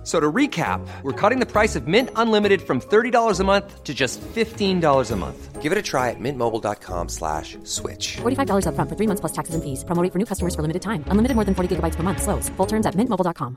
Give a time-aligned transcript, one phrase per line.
[0.00, 3.84] F- So to recap, we're cutting the price of Mint Unlimited from $30 a month
[3.84, 5.60] to just $15 a month.
[5.60, 8.16] Give it a try at mintmobile.com slash switch.
[8.22, 9.84] $45 upfront for three months plus taxes and fees.
[9.84, 11.04] Promo rate for new customers for limited time.
[11.08, 12.22] Unlimited more than 40 gigabytes per month.
[12.22, 12.48] Slows.
[12.56, 13.56] Full terms at mintmobile.com.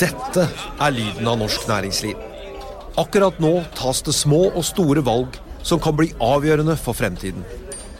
[0.00, 0.46] Dette
[0.80, 2.18] er lyden av norsk næringsliv.
[3.00, 7.44] Akkurat nå tas det små og store valg som kan bli avgjørende for fremtiden.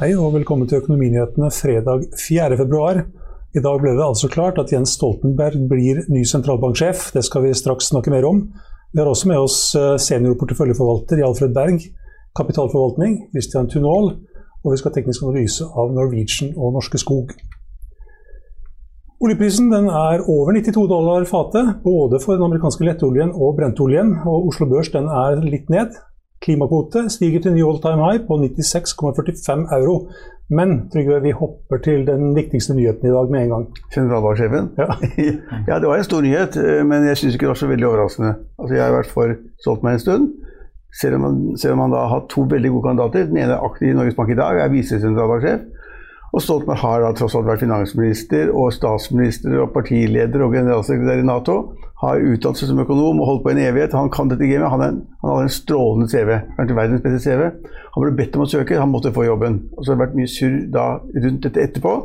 [0.00, 2.56] Hei og velkommen til Økonominyhetene fredag 4.
[2.56, 3.02] februar.
[3.52, 7.10] I dag ble det altså klart at Jens Stoltenberg blir ny sentralbanksjef.
[7.12, 8.38] Det skal vi straks snakke mer om.
[8.94, 9.58] Vi har også med oss
[10.06, 11.84] seniorporteføljeforvalter i Alfred Berg,
[12.32, 14.14] kapitalforvaltning, Christian Tunål,
[14.64, 17.36] og vi skal ha teknisk analyse av Norwegian og Norske Skog.
[19.20, 24.16] Oljeprisen er over 92 dollar fatet, både for den amerikanske lettoljen og brentoljen.
[24.24, 25.92] Og Oslo Børs er litt ned.
[26.40, 29.96] Klimakvote stiger til ny all time high på 96,45 euro.
[30.50, 33.66] Men Trygve, vi hopper til den viktigste nyheten i dag med en gang.
[33.94, 34.70] Sentralbanksjefen?
[34.78, 34.88] Ja.
[35.70, 37.86] ja, det var en stor nyhet, eh, men jeg syns ikke det var så veldig
[37.86, 38.32] overraskende.
[38.58, 40.32] Altså, jeg har vært for Stoltenberg en stund.
[41.00, 43.28] Selv om, man, selv om man da har to veldig gode kandidater.
[43.28, 45.79] Den ene er aktiv i Norges Bank i dag, er visesentralbanksjef.
[46.30, 51.26] Og Stoltenberg har da tross alt vært finansminister og statsminister og partileder og generalsekretær i
[51.26, 51.56] Nato.
[52.00, 53.96] Har utdannet seg som økonom og holdt på en evighet.
[53.98, 54.70] Han kan dette gamet.
[54.72, 56.30] Han, er, han har en strålende CV.
[56.56, 57.72] Kanskje verdens beste CV.
[57.96, 59.58] Han ble bedt om å søke, han måtte få jobben.
[59.74, 60.54] Og så har det vært mye surr
[61.26, 61.96] rundt dette etterpå.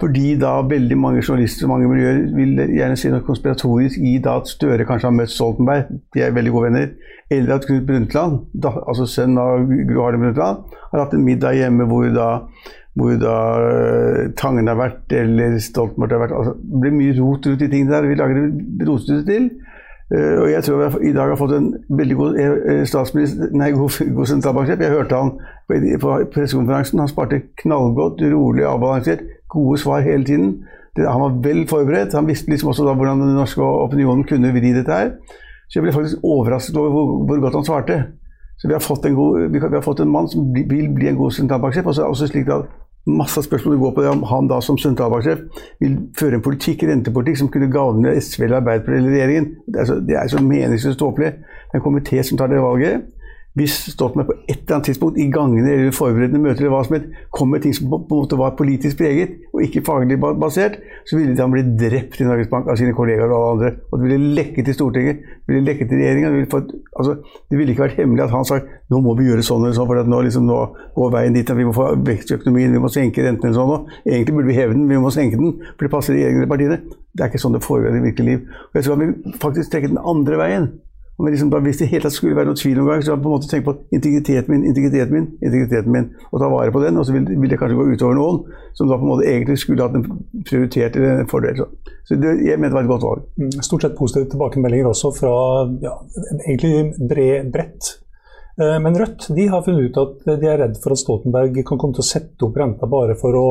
[0.00, 4.38] Fordi da veldig mange journalister og mange miljøer vil gjerne si noe konspiratorisk i da
[4.40, 5.90] at Støre kanskje har møtt Stoltenberg.
[6.14, 6.94] De er veldig gode venner.
[7.34, 11.58] Eller at Knut Brundtland, da, altså sønnen av Gro Harlem Brundtland, har hatt en middag
[11.58, 12.30] hjemme hvor da
[12.94, 17.48] hvor da uh, Tangen har vært, eller Stoltenberg har vært altså, Det blir mye rot
[17.48, 18.06] rundt i tingene der.
[18.06, 19.48] Vi lager det rotete til.
[20.14, 23.72] Uh, og jeg tror har, i dag har fått en veldig god uh, statsminister, nei,
[23.74, 24.86] god, god sentralbanksjef.
[24.86, 25.34] Jeg hørte han
[25.66, 27.02] på, på pressekonferansen.
[27.02, 29.26] Han sparte knallgodt, rolig, avbalansert.
[29.50, 30.60] Gode svar hele tiden.
[30.94, 32.14] Det, han var vel forberedt.
[32.14, 35.16] Han visste liksom også da hvordan den norske opinionen kunne vri dette her.
[35.66, 38.04] Så jeg ble faktisk overrasket over hvor, hvor godt han svarte.
[38.64, 41.18] Så vi har fått en, god, vi har fått en mann som vil bli en
[41.18, 41.84] god sentralbanksjef.
[41.84, 42.70] Og så er også slik at
[43.04, 45.42] Masse spørsmål går på det om han da som sentralbanksjef
[45.82, 49.50] vil føre en politikk, rentepolitikk som kunne gagne SV eller Arbeiderpartiet eller regjeringen.
[49.68, 51.34] Det er så, det er så meningsløst tåpelig.
[51.36, 53.04] Det en komité som tar det valget.
[53.54, 56.96] Hvis Stoltenberg på et eller annet tidspunkt i gangene eller forberedende møter eller hva som
[56.96, 60.80] helst kom med ting som på en måte var politisk preget og ikke faglig basert,
[61.06, 63.70] så ville han bli drept i Norges Bank av sine kollegaer og alle andre.
[63.92, 66.32] Og det ville lekke til Stortinget, det ville lekke til regjeringa.
[66.32, 67.14] Det, ville altså,
[67.50, 68.58] det ville ikke vært hemmelig at han sa
[68.90, 70.58] nå må vi gjøre sånn eller sånn, for nå, liksom, nå
[70.96, 73.60] går veien dit at vi må få vekst i økonomien, vi må senke renten eller
[73.60, 73.70] sånn.
[73.70, 76.50] Og egentlig burde vi heve den, vi må senke den, for det passer regjeringen eller
[76.50, 76.80] partiene.
[77.14, 78.58] Det er ikke sånn det foregår i det virkelige liv.
[78.72, 80.68] Og jeg tror han vil faktisk trekke den andre veien.
[81.18, 83.34] Og liksom da, hvis det hele skulle være noe tvil noen gang, så på en
[83.36, 86.96] måte tenkt på integriteten min, integriteten min, integriteten min, og ta vare på den.
[86.98, 88.40] Og så vil, vil det kanskje gå utover noen
[88.74, 90.08] som da på en måte egentlig skulle hatt en
[90.48, 91.60] prioritert eller en fordel.
[91.60, 93.52] Så, så det, jeg mener det var et godt valg.
[93.62, 95.34] Stort sett positive tilbakemeldinger også fra
[95.84, 95.94] ja,
[96.48, 97.92] egentlig bred, bredt.
[98.58, 101.78] Eh, Men Rødt de har funnet ut at de er redd for at Stoltenberg kan
[101.78, 103.46] komme til å sette opp renta bare for å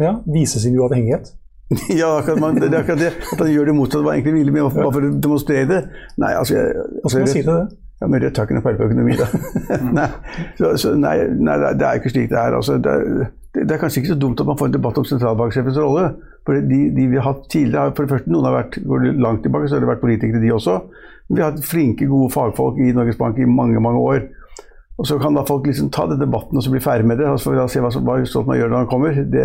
[0.00, 1.34] ja, vise sin uavhengighet.
[2.00, 3.10] Ja, akkurat man, det er akkurat det.
[3.32, 5.80] At han gjør det motsatte han egentlig ville, med bare for å demonstrere det.
[6.22, 7.66] Nei, altså, jeg, skal man si til det?
[7.98, 9.26] Ja, men Rødt har ikke noe feil på økonomi, da.
[9.98, 10.06] nei,
[10.60, 12.54] så, så, nei, nei, det er ikke slik det er.
[12.60, 13.28] Altså, det, er
[13.58, 16.04] det er kanskje ikke så dumt at man får en debatt om sentralbanksjefens rolle.
[16.46, 19.14] For de, de vi har hatt tidligere, for det første, Noen har vært går det
[19.24, 20.76] langt tilbake, så har det vært politikere, de også.
[21.28, 24.28] Men vi har hatt flinke, gode fagfolk i Norges Bank i mange mange år.
[24.98, 27.26] Og Så kan da folk liksom ta den debatten og så bli ferdig med det.
[27.30, 29.20] og så får vi da se hva, som- hva Stoltenberg gjør når han kommer.
[29.34, 29.44] Det,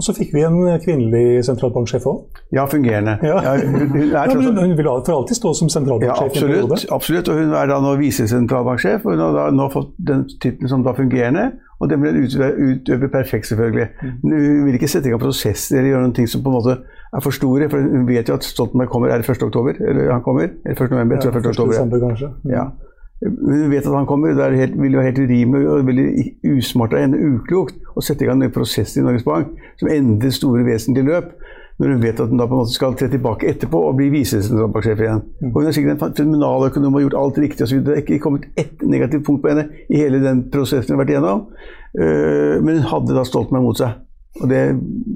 [0.00, 2.38] Og så fikk vi en kvinnelig sentralbanksjef òg.
[2.56, 3.18] ja, fungerende.
[3.22, 3.36] Ja.
[3.44, 6.40] Ja, hun, hun Ja, hun vil for alltid stå som sentralbanksjef.
[6.40, 7.28] Ja, absolutt, absolutt.
[7.28, 9.04] Og hun er da nå visesentralbanksjef.
[9.04, 11.50] Og hun har nå fått den tittelen som da fungerende.
[11.80, 13.88] Og den blir utøvd perfekt, selvfølgelig.
[14.00, 14.16] Mm.
[14.22, 16.56] Men hun vil ikke sette i gang prosesser eller gjøre noen ting som på en
[16.56, 17.68] måte er for store.
[17.68, 19.44] For hun vet jo at Stoltenberg kommer er det 1.
[19.48, 19.76] oktober.
[19.84, 20.48] Eller han kommer.
[20.64, 20.96] Eller 1.
[20.96, 21.16] november.
[21.16, 21.56] Jeg tror det er 1.
[21.56, 21.76] Ja, 1.
[21.84, 22.08] oktober.
[22.08, 22.32] kanskje.
[22.44, 22.54] Mm.
[22.56, 22.70] Ja.
[23.20, 24.32] Vi vet at han kommer.
[24.32, 26.06] Det helt, vil jo være helt urimelig og veldig
[26.56, 30.32] usmart og henne, uklokt å sette i gang en prosess i Norges Bank som endrer
[30.32, 31.34] store vesentlige løp,
[31.80, 34.08] når hun vet at hun da på en måte skal tre tilbake etterpå og bli
[34.12, 35.22] visesentralbanksjef igjen.
[35.50, 37.62] Og Hun er sikkert en fenomenal økonom og har gjort alt riktig.
[37.64, 37.80] og så.
[37.84, 41.04] Det er ikke kommet ett negativt punkt på henne i hele den prosessen hun har
[41.04, 41.46] vært igjennom.
[42.00, 43.96] Eh, Men hun hadde da Stoltenberg mot seg.
[44.40, 44.60] Og det,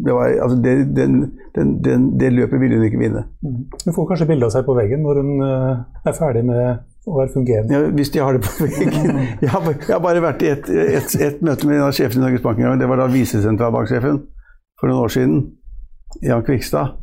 [0.04, 1.20] det, var, altså det, den,
[1.54, 3.24] den, den, det løpet ville hun ikke vinne.
[3.44, 7.18] Hun får kanskje bilde av seg på veggen når hun eh, er ferdig med å
[7.18, 7.74] være fungerende.
[7.74, 9.20] Ja, hvis de har det på veggen.
[9.42, 12.22] Jeg har, jeg har bare vært i et, et, et møte med en av sjefene
[12.22, 12.80] i Norges Bank en gang.
[12.80, 14.20] Det var da visesentralbanksjefen
[14.80, 15.40] for noen år siden.
[16.24, 17.00] Jan Kvikstad.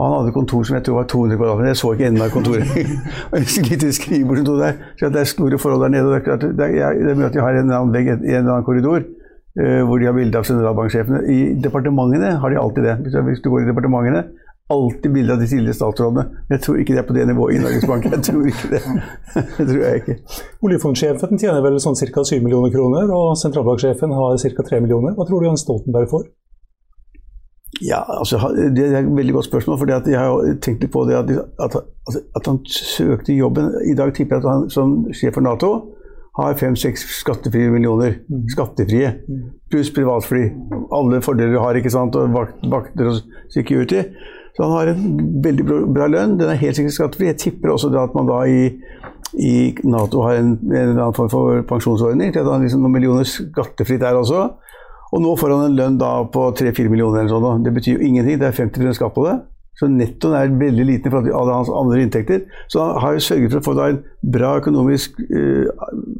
[0.00, 1.70] Han hadde kontor som jeg tror var 200 kvadratmeter.
[1.70, 2.70] Jeg så ikke enden av kontoret.
[3.30, 4.80] og et lite skrivebord som der.
[4.98, 6.08] Så det er store forhold der nede.
[6.08, 8.40] og Det, er det, er, det møtet jeg har en eller annen vegg, i en
[8.40, 9.04] eller annen korridor,
[9.60, 11.20] uh, hvor de har bilde av sentralbanksjefene.
[11.30, 12.96] I departementene har de alltid det.
[13.28, 14.24] Hvis du går i departementene,
[14.72, 16.24] alltid bilde av de tidligere statsrådene.
[16.48, 18.06] Jeg tror ikke det er på det nivået i Norges Bank.
[18.08, 18.80] Jeg tror ikke det.
[19.58, 20.16] det tror jeg ikke.
[20.64, 22.24] Oljefondsjefen tjener vel sånn ca.
[22.24, 24.66] 7 millioner kroner, og sentralbanksjefen har ca.
[24.70, 25.12] 3 millioner.
[25.18, 26.24] Hva tror du Jens Stoltenberg får?
[27.82, 29.78] Ja, altså, Det er et veldig godt spørsmål.
[29.78, 31.76] for Jeg har tenkt litt på det at, at,
[32.06, 35.72] altså, at han søkte jobben I dag tipper jeg at han som sjef for Nato
[36.34, 38.16] har fem-seks skattefrie millioner.
[38.50, 39.12] Skattefrie.
[39.70, 40.48] Pluss privatfly.
[40.90, 42.16] Alle fordeler du har, ikke sant.
[42.18, 42.32] Og
[42.70, 43.20] vakter og
[43.54, 44.02] security.
[44.54, 45.06] Så han har en
[45.42, 46.36] veldig bra, lønn.
[46.38, 47.30] Den er helt sikkert skattefri.
[47.32, 48.68] Jeg tipper også at man da i,
[49.34, 52.94] i Nato har en, en eller annen form for pensjonsordning til at han liksom noen
[52.94, 54.44] millioner skattefritt der også.
[55.14, 57.66] Og nå får han en lønn da på 3-4 millioner eller sånn.
[57.66, 58.38] Det betyr jo ingenting.
[58.38, 59.34] Det er 50 skatt på det.
[59.78, 62.44] Så nettoen er veldig liten i forhold til alle hans andre inntekter.
[62.70, 64.00] Så han har jo sørget for å få da en
[64.36, 65.66] bra økonomisk eh,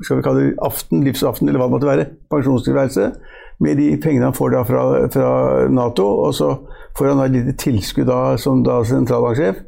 [0.03, 3.11] skal vi kalle det aften, livsaften, eller hva det måtte være, pensjonstilværelse,
[3.63, 4.83] med de pengene han får da fra,
[5.15, 5.29] fra
[5.71, 6.09] Nato.
[6.27, 6.51] Og så
[6.97, 9.63] får han da et lite tilskudd da, som da sentralbanksjef.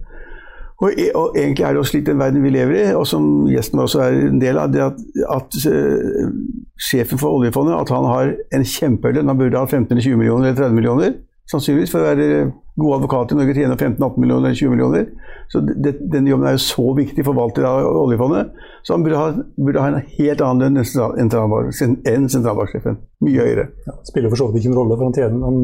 [0.77, 3.47] Og, e- og, egentlig er det jo slik den verden vi lever i, og som
[3.49, 4.99] gjesten også er en del av, det at,
[5.33, 6.35] at uh,
[6.77, 9.31] sjefen for oljefondet at han har en kjempelønn.
[9.33, 11.17] Han burde ha 15-20 millioner eller 30 millioner,
[11.49, 12.29] sannsynligvis, for å være
[12.77, 15.09] god advokat i Norge tjener 15-18 millioner eller 20 millioner.
[15.49, 18.53] Så det, den jobben er jo så viktig, forvalter av oljefondet.
[18.85, 22.99] Så han burde ha, burde ha en helt annen lønn enn sentralbanksjefen.
[23.25, 23.71] Mye høyere.
[23.87, 25.63] Ja, spiller for så vidt ikke en rolle, for han tjener han,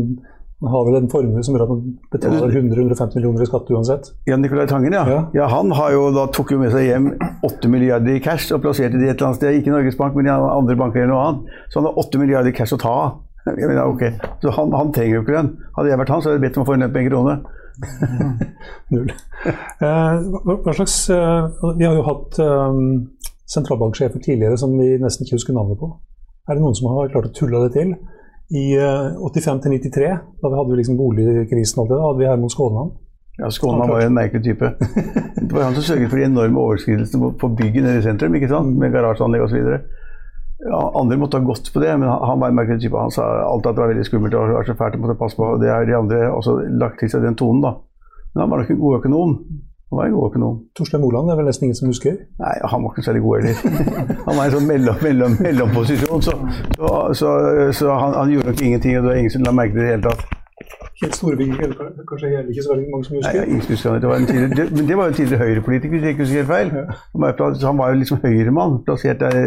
[0.62, 1.80] han har vel en formue som gjør at han
[2.12, 4.12] betaler 100-150 millioner i skatt uansett.
[4.30, 5.02] Ja, Nicolai Tangen, ja.
[5.10, 5.18] Ja.
[5.34, 5.48] ja.
[5.50, 7.08] Han har jo, da tok jo med seg hjem
[7.48, 9.58] 8 milliarder i cash og plasserte det et eller annet sted.
[9.58, 11.58] Ikke i Norges Bank, men i andre banker eller noe annet.
[11.72, 13.18] Så han har 8 milliarder i cash å ta av.
[13.42, 14.20] Mener.
[14.38, 15.50] Så han, han trenger jo ikke den.
[15.74, 17.10] Hadde jeg vært han, så hadde jeg bedt om å få en lønn på en
[17.10, 17.36] krone.
[18.94, 19.12] Null.
[19.82, 20.16] Eh,
[20.46, 22.80] hva slags eh, Vi har jo hatt eh,
[23.50, 25.90] sentralbanksjefer tidligere som vi nesten ikke husker navnet på.
[26.46, 27.96] Er det noen som har klart å tulle det til?
[28.50, 30.08] I eh, 85 til 93,
[30.42, 32.90] da vi hadde vi liksom boligkrisen, og det, da hadde vi Herman Skånland.
[33.40, 34.72] Ja, Skånland var jo en merkelig type.
[35.48, 38.48] Det var han som sørget for de enorme overskridelsene på- bygget nede i sentrum, ikke
[38.48, 38.76] sant?
[38.78, 39.56] med garasjeanlegg osv.
[40.62, 42.98] Ja, andre måtte ha gått på det, men han, var en merkelig type.
[43.00, 45.48] Han sa alltid at det var veldig skummelt og var så fælt, måtte passe på.
[45.58, 47.72] Det har de andre også lagt til seg den tonen, da.
[48.34, 49.32] Men han var nok en god økonom.
[49.92, 50.60] Han var en god økonom.
[50.72, 52.14] Torstein Moland er vel nesten ingen som husker.
[52.40, 53.56] Nei, han var ikke særlig god heller.
[54.26, 56.32] Han var i en sånn mellom, mellom, mellomposisjon, så,
[56.78, 57.32] så, så,
[57.76, 59.84] så han, han gjorde nok ingenting, og det var ingen som la merke til det
[59.84, 60.38] i det hele tatt.
[61.02, 63.36] Helt Storvik kanskje heller ikke så veldig mange som husker?
[63.36, 66.16] Nei, ingen husker det var det, men det var jo en tidligere høyrepolitiker, hvis jeg
[66.16, 66.72] ikke husker helt feil.
[67.12, 69.40] Han var, han var jo liksom høyremann, plassert der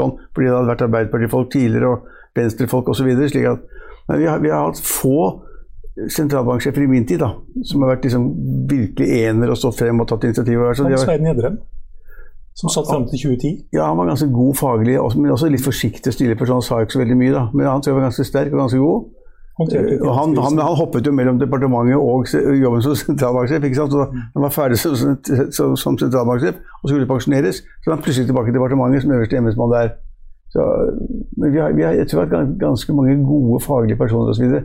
[0.00, 3.12] sånn, fordi det hadde vært Arbeiderpartifolk tidligere og venstrefolk osv.
[3.30, 3.62] Slik at
[4.08, 5.20] men vi har, vi har hatt få
[6.12, 7.30] sentralbanksjefer i min tid da,
[7.64, 8.28] som har vært liksom
[8.70, 10.62] virkelig ener og stått frem og tatt initiativ.
[10.76, 11.58] Så de Hans Svein Gjedrem,
[12.56, 13.52] som satt fram til 2010.
[13.76, 16.60] ja, han var ganske god faglig, men også litt forsiktig og stille person.
[16.60, 17.46] Han sa ikke så veldig mye, da.
[17.52, 19.12] Men han tror jeg var ganske sterk og ganske god.
[19.56, 22.28] Han, han, han, han hoppet jo mellom departementet og
[22.60, 23.64] jobben som sentralbanksjef.
[23.64, 23.94] ikke sant?
[23.94, 28.28] Så han var ferdig som, som, som sentralbanksjef og skulle pensjoneres, så var han plutselig
[28.28, 29.94] tilbake i departementet som øverste embetsmann der.
[30.52, 30.64] Så,
[31.36, 34.60] men vi har, vi har, jeg tror ganske mange gode faglige personer osv.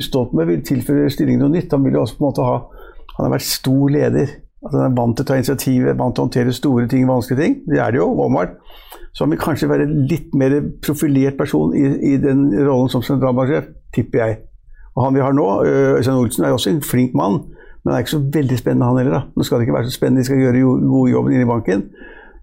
[0.00, 1.72] Stoltenberg vil tilføre stillingen noe nytt.
[1.72, 2.58] Han vil jo også på en måte ha
[3.16, 4.36] Han har vært stor leder.
[4.66, 7.42] At han er vant til å ta initiativ, vant til å håndtere store ting, vanskelige
[7.42, 7.56] ting.
[7.66, 8.56] Det er det jo, Walmart.
[9.12, 13.66] Så han vil kanskje være litt mer profilert person i, i den rollen som sentralbanksjef,
[13.94, 14.36] tipper jeg.
[14.94, 17.40] Og han vi har nå, øh, Øystein Olsen, er jo også en flink mann,
[17.82, 19.16] men han er ikke så veldig spennende, han heller.
[19.18, 19.22] da.
[19.34, 21.50] Nå skal det ikke være så spennende, de skal gjøre jo gode jobben inne i
[21.50, 21.84] banken.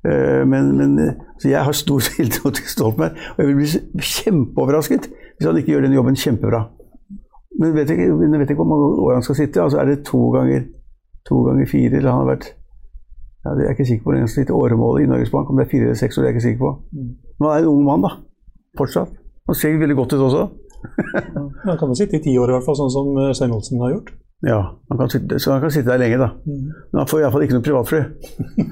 [0.06, 0.98] Eh, Men, men
[1.42, 5.72] så jeg har stor tiltro til Stoltenberg, og jeg vil bli kjempeoverrasket hvis han ikke
[5.74, 6.62] gjør den jobben kjempebra.
[7.60, 9.62] Men vet ikke, jeg vet ikke hvor mange år han skal sitte.
[9.64, 10.62] altså Er det to ganger,
[11.28, 11.98] to ganger fire?
[11.98, 12.48] eller han har vært
[13.46, 15.30] ja, det er jeg ikke sikker på hvor lenge han skal sitte åremålet i Norges
[15.32, 15.50] Bank.
[15.50, 16.72] Om det er fire eller seks år, det er jeg ikke sikker på.
[16.96, 18.12] Men han er en ung mann, da.
[18.80, 19.12] Fortsatt.
[19.46, 20.44] Han ser veldig godt ut også.
[21.68, 23.82] Han kan jo sitte i ti år, i hvert fall, sånn som eh, Svein Olsen
[23.86, 24.10] har gjort.
[24.44, 26.28] Ja, han kan sitte, så han kan sitte der lenge, da.
[26.46, 26.68] Mm.
[26.92, 28.02] Men han får iallfall ikke noe privatfly.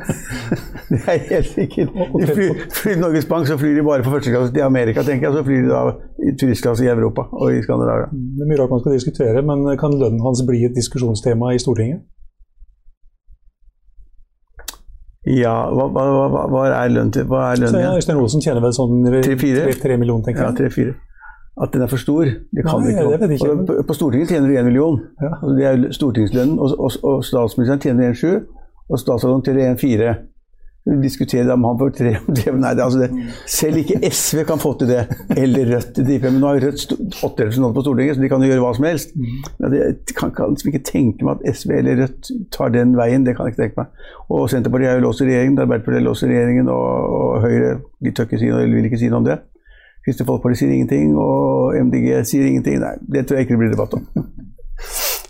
[0.92, 1.94] det er helt sikkert.
[2.20, 5.30] De flyr, flyr Norges Bank, så flyr de bare på første klasse til Amerika, tenker
[5.30, 5.38] jeg.
[5.38, 5.84] Så flyr de da
[6.20, 8.10] i turistklasse i Europa og i Skandinavia.
[8.12, 11.54] Mm, det er mye rart man skal diskutere, men kan lønnen hans bli et diskusjonstema
[11.56, 12.04] i Stortinget?
[15.24, 17.80] Ja, hva, hva, hva, hva er lønnen til hva er lønnen?
[17.80, 17.98] igjen?
[18.02, 20.52] Øystein Osen tjener vel sånn 3-4 millioner, tenker jeg.
[20.52, 21.13] Ja, 3-4.
[21.62, 23.18] At den er for stor, det kan Nei, ikke.
[23.22, 23.56] det ikke.
[23.68, 25.00] På, på Stortinget tjener du 1 million.
[25.22, 25.36] Ja.
[25.38, 26.60] Altså, det er stortingslønnen.
[26.60, 28.40] Og, og, og statsministeren tjener 1,7,
[28.90, 30.16] og statsråden tjener 1,4.
[30.86, 34.60] Vi diskuterer om han får tre, tre Nei, det, altså det, selv ikke SV kan
[34.60, 35.06] få til det.
[35.38, 36.02] Eller Rødt.
[36.10, 38.74] De, men nå har Rødt åtte representanter på Stortinget, så de kan jo gjøre hva
[38.76, 39.16] som helst.
[39.62, 42.98] Men det, jeg kan, kan liksom ikke tenke meg at SV eller Rødt tar den
[43.00, 43.30] veien.
[43.30, 44.04] Det kan jeg ikke tenke meg.
[44.34, 45.64] Og Senterpartiet er jo låst i regjeringen.
[45.64, 48.90] Arbeiderpartiet er låst i regjeringen, og, og Høyre de tør ikke si noe, eller vil
[48.90, 49.40] ikke si noe om det.
[50.04, 52.80] Kristelig Folkeparti sier ingenting, og MDG sier ingenting.
[52.84, 54.08] Nei, det tror jeg ikke det blir debatt om.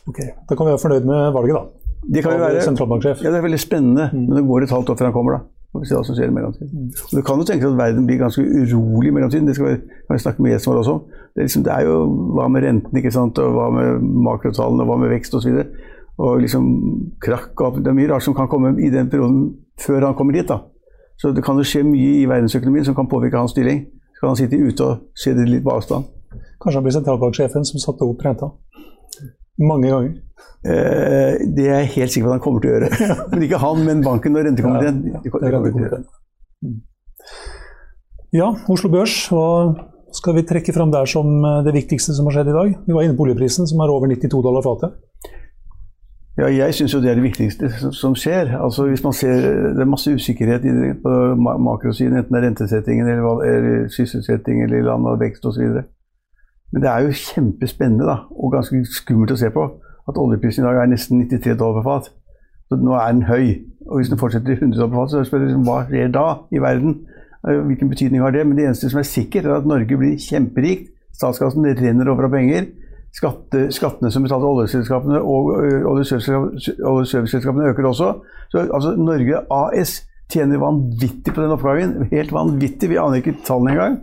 [0.04, 1.84] Ok, Da kan vi være fornøyd med valget, da.
[2.14, 3.22] Det kan jo være sentralbanksjef.
[3.24, 5.54] Ja, det er veldig spennende, men det går et halvt år før han kommer, da.
[5.74, 6.90] Og vi ser hva som skjer i mellomtiden.
[7.06, 9.48] Og Du kan jo tenke deg at verden blir ganske urolig i mellomtiden.
[9.48, 9.78] Det skal vi,
[10.10, 11.00] kan vi snakke med Jesper også om.
[11.34, 11.96] Det liksom, det er jo
[12.36, 15.56] hva med renten, ikke sant, og hva med makrotallene, og hva med vekst osv.
[15.56, 16.68] Og, og liksom
[17.24, 17.80] krakk og.
[17.80, 19.48] Det er mye rart som kan komme i den perioden
[19.82, 20.52] før han kommer dit.
[20.52, 20.60] da.
[21.18, 23.86] Så det kan jo skje mye i verdensøkonomien som kan påvirke hans stilling.
[24.24, 26.06] Kan han sitte ute og se det litt på avstand.
[26.64, 28.48] Kanskje han blir sentralbanksjefen som satte opp renta.
[29.60, 30.14] Mange ganger.
[30.64, 33.10] Eh, det er jeg helt sikker på at han kommer til å gjøre.
[33.34, 35.02] Men ikke han, men banken og rentekomiteen.
[35.12, 35.52] Ja, gjøre.
[35.58, 36.08] rentekomiteen.
[36.64, 36.78] Mm.
[38.40, 39.18] Ja, Oslo Børs.
[39.28, 39.44] Hva
[40.16, 42.74] skal vi trekke fram der som eh, det viktigste som har skjedd i dag?
[42.88, 44.96] Vi var inne på oljeprisen, som er over 92 dollar fatet.
[46.38, 48.56] Ja, jeg syns jo det er det viktigste som, skjer.
[48.58, 49.42] Altså hvis man ser,
[49.76, 50.64] Det er masse usikkerhet
[51.04, 51.12] på
[51.62, 55.84] makrosiden, enten det er rentesettingen eller, eller sysselsetting eller land og vekst osv.
[56.72, 59.68] Men det er jo kjempespennende da, og ganske skummelt å se på
[60.10, 62.10] at oljeprisen i dag er nesten 93 dollar per fat.
[62.68, 63.46] Så nå er den høy.
[63.86, 66.26] Og hvis den fortsetter i 100 dollar per fat, så spør liksom, hva skjer da
[66.50, 66.98] i verden?
[67.46, 68.48] Eh, Hvilken betydning har det?
[68.48, 70.90] Men det eneste som er sikkert, er at Norge blir kjemperikt.
[71.14, 72.72] Statskassen renner over av penger.
[73.14, 75.52] Skatte, skattene som betales av oljeselskapene og
[75.92, 78.10] oljeserviceselskapene øker også.
[78.50, 80.00] Så altså, Norge AS
[80.34, 82.08] tjener vanvittig på den oppgaven.
[82.10, 82.90] Helt vanvittig.
[82.90, 84.00] Vi aner ikke tallene engang.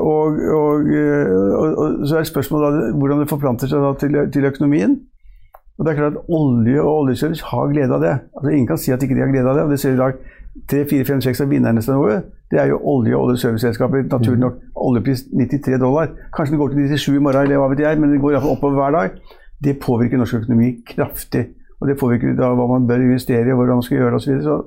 [0.00, 4.96] Og, og, og, og så er spørsmålet da, hvordan det forplanter seg til, til økonomien.
[5.78, 8.14] Og det er klart at Olje og oljeservice har glede av det.
[8.36, 9.64] Altså Ingen kan si at ikke de har glede av det.
[9.64, 10.12] og det ser vi i dag.
[10.70, 14.04] Tre, fire, fem, seks av vinnerne til noe, det er jo olje- og oljeserviceselskaper.
[14.12, 14.60] Naturlig nok.
[14.76, 16.12] Oljepris 93 dollar.
[16.36, 18.54] Kanskje den går til 97 i morgen, eller hva vet jeg, men den går iallfall
[18.54, 19.18] oppover hver dag.
[19.64, 21.48] Det påvirker norsk økonomi kraftig.
[21.80, 24.30] Og det påvirker da hva man bør investere i, hvordan man skal gjøre det osv.
[24.30, 24.62] Så, videre.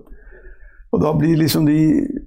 [0.91, 1.79] og da blir liksom de,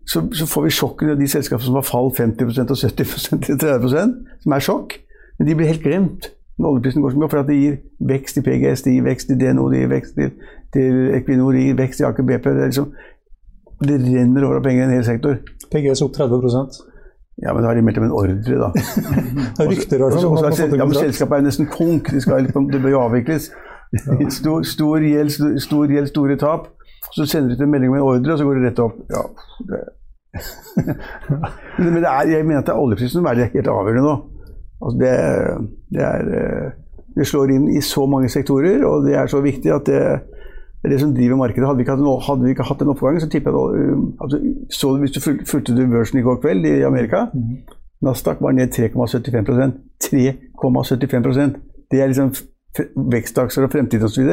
[0.07, 3.61] så, så får vi sjokken av de selskapene som har fall 50% og 70% til
[3.61, 4.97] 30% som er sjokk.
[5.39, 7.77] Men de blir helt glemt når oljeprisen går så mye, for at det gir
[8.11, 10.31] vekst i PGS, det gir vekst i DNO, det gir vekst til,
[10.75, 12.45] til Equinor, det gir vekst i Aker BP.
[12.45, 12.91] Det, liksom,
[13.89, 15.39] det renner over av penger i en hel sektor.
[15.73, 16.41] PGS opp 30
[17.41, 18.69] Ja, men da har de meldt om en ordre, da.
[19.57, 20.05] Det er rykter altså.
[20.05, 20.21] hvert Og fall.
[20.21, 22.11] så- om og at har er fått sel- ja, men selskapet er jo nesten konk.
[22.13, 23.51] De skal, det bør jo avvikles.
[24.41, 26.69] Stor, stor gjeld, stor gjeld, store tap.
[27.17, 29.01] Så sender de ut en melding med en ordre, og så går det rett opp.
[29.11, 29.23] Ja,
[31.81, 34.13] men det er, jeg mener at det er oljeprisen som er det helt avgjørende nå.
[34.81, 35.15] Altså det,
[35.93, 36.71] det, er, eh,
[37.17, 40.01] det slår inn i så mange sektorer, og det er så viktig at det,
[40.81, 41.67] det er det som driver markedet.
[41.69, 43.81] Hadde vi ikke hatt, en- hadde vi ikke hatt den oppgangen, så tipper jeg at
[43.81, 45.21] øh, altså, så, Hvis du
[45.51, 47.27] fulgte du børsen i går kveld i Amerika
[48.03, 51.59] Nasdaq var ned 3,75% 3,75%
[51.91, 52.33] Det er liksom
[53.11, 54.29] vekstakser og fremtid osv.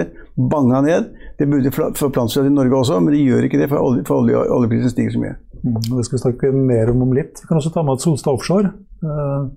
[0.51, 1.07] Banga ned.
[1.39, 4.21] Det burde forplante seg til Norge også, men det gjør ikke det, for, olje, for
[4.21, 5.35] olje, oljeprisen stiger så mye.
[5.63, 7.41] Mm, Det skal vi snakke mer om om litt.
[7.41, 8.69] Vi kan også ta med at Solstad Offshore,
[9.01, 9.49] uh,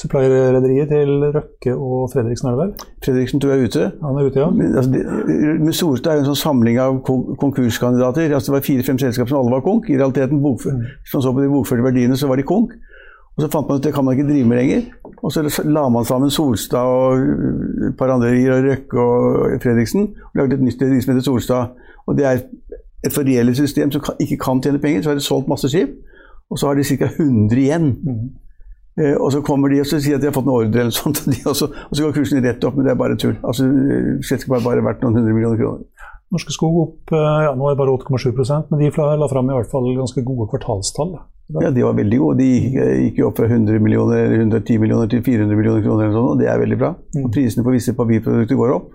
[0.00, 2.70] supply-rederiet til Røkke og Fredriksen, er det vel?
[3.04, 3.86] Fredriksen jeg er ute.
[4.02, 4.48] Han er ute, ja.
[4.76, 8.32] Altså, det, Solstad er jo en sånn samling av konkurskandidater.
[8.32, 9.90] Altså, det var fire-fem selskaper som alle var konk.
[9.90, 12.72] I realiteten, Hvis man så på de bokførte verdiene, så var de konk.
[13.36, 14.82] Og så fant man ut at det kan man ikke drive med lenger.
[15.22, 17.20] Og så la man sammen Solstad og
[17.88, 21.76] et par andre og Røkke og Fredriksen og lagde et nytt rederi som heter Solstad.
[22.06, 22.42] Og det er
[23.04, 25.02] et fordelelig system som ikke kan tjene penger.
[25.02, 25.90] Så har de solgt masse skip,
[26.50, 27.04] og så har de ca.
[27.04, 27.86] 100 igjen.
[27.86, 28.49] Eh,
[29.16, 31.22] og så kommer de og så sier at de har fått en ordre, eller sånt,
[31.26, 33.36] og, også, og så går kursen rett opp, men det er bare tull.
[33.40, 36.08] Altså, eh, Selskapet er bare verdt noen hundre millioner kroner.
[36.30, 39.56] Norske Skog opp eh, ja, nå er det bare 8,7 men de la fram i
[39.56, 41.16] hvert fall ganske gode kvartalstall.
[41.58, 42.38] Ja, De var veldig gode.
[42.38, 46.04] De gikk, gikk jo opp fra 100 millioner eller 110 millioner til 400 millioner kroner,
[46.06, 46.92] eller sånt, og det er veldig bra.
[47.24, 48.92] Og Prisene på visse papirprodukter går opp.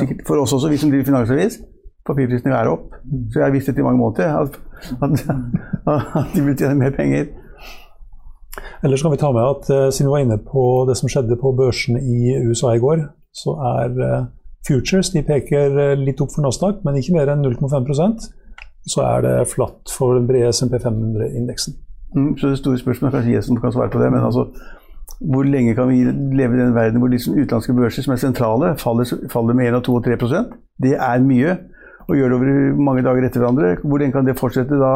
[0.00, 1.60] Sikkert for oss også, vi som driver finansavis.
[2.08, 2.90] Papirprisene er opp.
[3.30, 4.58] Så jeg har visst det i mange måneder at,
[4.98, 5.22] at,
[6.18, 7.30] at de vil tjene mer penger.
[8.84, 11.38] Ellers kan vi ta med at eh, siden vi var inne på det som skjedde
[11.40, 14.26] på børsene i USA i går, så er eh,
[14.68, 18.30] futures de peker eh, litt opp for Nasdaq, men ikke mer enn 0,5%
[18.84, 21.78] Så er det flatt for den brede SMP 500-indeksen.
[22.14, 24.50] Mm, så det store spørsmålet, kanskje Jesen kan svare på det, men altså
[25.20, 26.04] hvor lenge kan vi
[26.36, 29.82] leve i den verden hvor liksom utenlandske børser som er sentrale, faller, faller med 1,
[29.86, 31.56] 2 og 3% Det er mye.
[32.08, 33.76] Og gjør det over mange dager etter hverandre.
[33.82, 34.92] Hvor lenge kan det fortsette da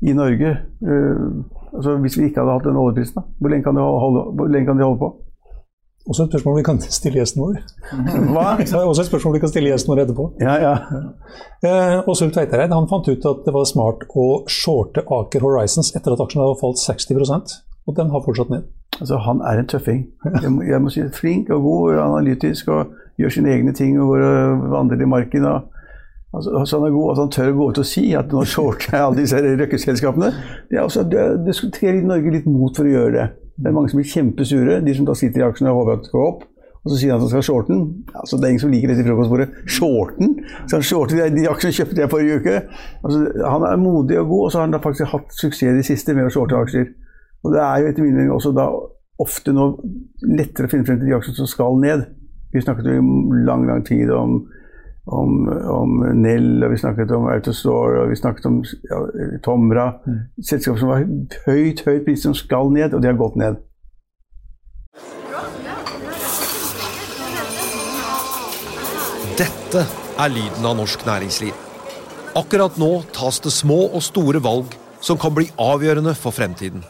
[0.00, 0.56] i Norge?
[0.80, 1.44] Uh,
[1.76, 3.24] altså Hvis vi ikke hadde hatt den oljeprisen, da?
[3.40, 5.12] Hvor lenge kan de holde, hvor lenge kan de holde på?
[6.06, 7.56] Også et spørsmål vi kan stille gjesten vår.
[8.34, 8.48] Hva?
[8.90, 10.26] Også et spørsmål vi kan stille gjesten vår etterpå.
[10.40, 10.74] Ja, ja.
[11.66, 16.14] Eh, Åshild Tveitereid han fant ut at det var smart å shorte Aker Horizons etter
[16.14, 17.56] at aksjen hadde falt 60%
[17.86, 18.62] og den har fortsatt ned.
[19.00, 20.06] Altså, han er en tøffing.
[20.42, 24.16] Jeg må, jeg må si Flink og god, analytisk og gjør sine egne ting og
[24.72, 25.44] vandrer i marken.
[25.44, 25.68] Og,
[26.36, 28.44] altså, altså, han er god, at han tør å gå ut og si at nå
[28.48, 30.32] shorter jeg alle disse røkkeselskapene.
[30.70, 33.30] Det, er også, det, det skal Norge litt mot for å gjøre det.
[33.56, 36.06] Det er mange som blir kjempesure, de som da sitter i aksjene og håper at
[36.06, 36.44] det går opp.
[36.86, 37.86] Og så sier han at han skal shorte den.
[38.14, 39.46] Altså, det er ingen som liker det til frokostbordet.
[39.66, 40.36] Shorte den?
[40.68, 42.60] Skal han shorte de, de aksjene kjøpte jeg forrige uke?
[43.00, 45.80] Altså, han er modig og god, og så har han da faktisk hatt suksess i
[45.80, 46.92] det siste med å shorte aksjer.
[47.42, 48.68] Og det er jo etter min mening også da
[49.22, 49.66] ofte nå
[50.28, 52.04] lettere å finne frem til de aksjene som skal ned.
[52.54, 54.38] Vi snakket jo i lang, lang tid om
[55.06, 58.58] om, om Nell, og vi snakket om Autostore, og vi snakket om
[58.90, 59.02] ja,
[59.44, 59.86] Tomra.
[60.06, 60.18] Mm.
[60.42, 61.04] Selskaper som var
[61.46, 63.62] høyt, høyt pris, som skal ned, og de har gått ned.
[69.36, 69.84] Dette
[70.16, 71.54] er lyden av norsk næringsliv.
[72.36, 76.82] Akkurat nå tas det små og store valg som kan bli avgjørende for fremtiden.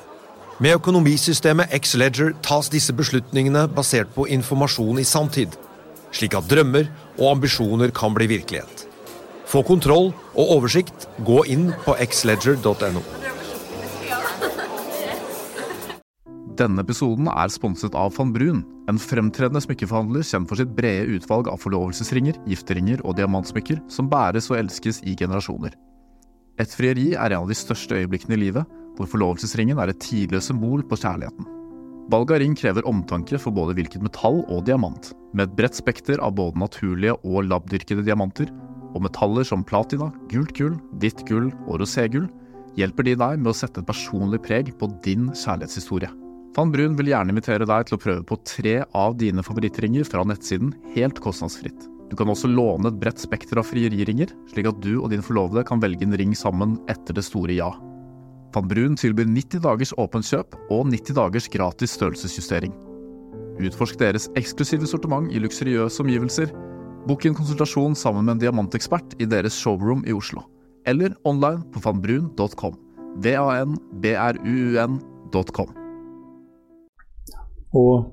[0.62, 5.52] Med økonomisystemet X-Leger tas disse beslutningene basert på informasjon i sanntid,
[6.14, 8.86] slik at drømmer og ambisjoner kan bli virkelighet.
[9.46, 11.06] Få kontroll og oversikt.
[11.26, 13.02] Gå inn på xledger.no.
[16.56, 21.50] Denne episoden er sponset av van Brun, en fremtredende smykkeforhandler kjent for sitt brede utvalg
[21.52, 25.74] av forlovelsesringer, gifteringer og diamantsmykker som bæres og elskes i generasjoner.
[26.56, 28.64] Et frieri er en av de største øyeblikkene i livet,
[28.96, 31.50] hvor forlovelsesringen er et tidløst symbol på kjærligheten.
[32.08, 35.10] Valg av ring krever omtanke for både hvilket metall og diamant.
[35.36, 38.48] Med et bredt spekter av både naturlige og labdyrkede diamanter,
[38.96, 42.30] og metaller som platina, gult gull, hvitt gull og roségull,
[42.80, 46.08] hjelper de deg med å sette et personlig preg på din kjærlighetshistorie.
[46.56, 50.24] Van Brun vil gjerne invitere deg til å prøve på tre av dine favorittringer fra
[50.24, 51.84] nettsiden helt kostnadsfritt.
[52.08, 55.66] Du kan også låne et bredt spekter av frieriringer, slik at du og din forlovede
[55.68, 57.68] kan velge en ring sammen etter det store ja.
[58.56, 62.85] Van Brun tilbyr 90 dagers åpent kjøp og 90 dagers gratis størrelsesjustering.
[63.56, 66.48] Utforsk deres eksklusive sortiment i luksuriøse omgivelser.
[67.06, 70.40] Bok en konsultasjon sammen med en diamantekspert i deres showroom i Oslo.
[70.86, 72.74] Eller online på vanbrun.com.
[73.24, 73.68] V-a-n-b-r-u-u-n.com.
[77.76, 78.12] Og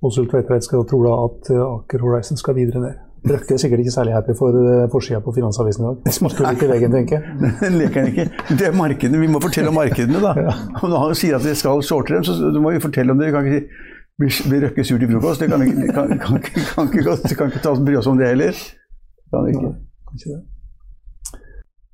[0.00, 2.96] Åshild Tveitvedt skal tro da at Aker Horizon skal videre ned.
[3.20, 6.12] Røkke er sikkert ikke særlig happy for eh, forsida på Finansavisen i dag.
[6.16, 7.22] Smaker litt i veggen, tenker jeg.
[7.60, 8.24] Den leker ikke.
[8.48, 9.20] Det er markedene.
[9.20, 10.32] Vi må fortelle om markedene, da.
[10.40, 10.54] Ja.
[10.80, 13.28] Når han sier at vi skal shorte dem, så må vi fortelle om det.
[13.28, 13.89] Vi kan ikke si
[14.20, 15.42] blir Røkke sur til frokost.
[15.42, 18.32] Det kan vi kan, kan, kan, kan, ikke, kan ikke ta bry oss om det
[18.34, 18.64] heller.
[19.32, 19.74] Kan ikke.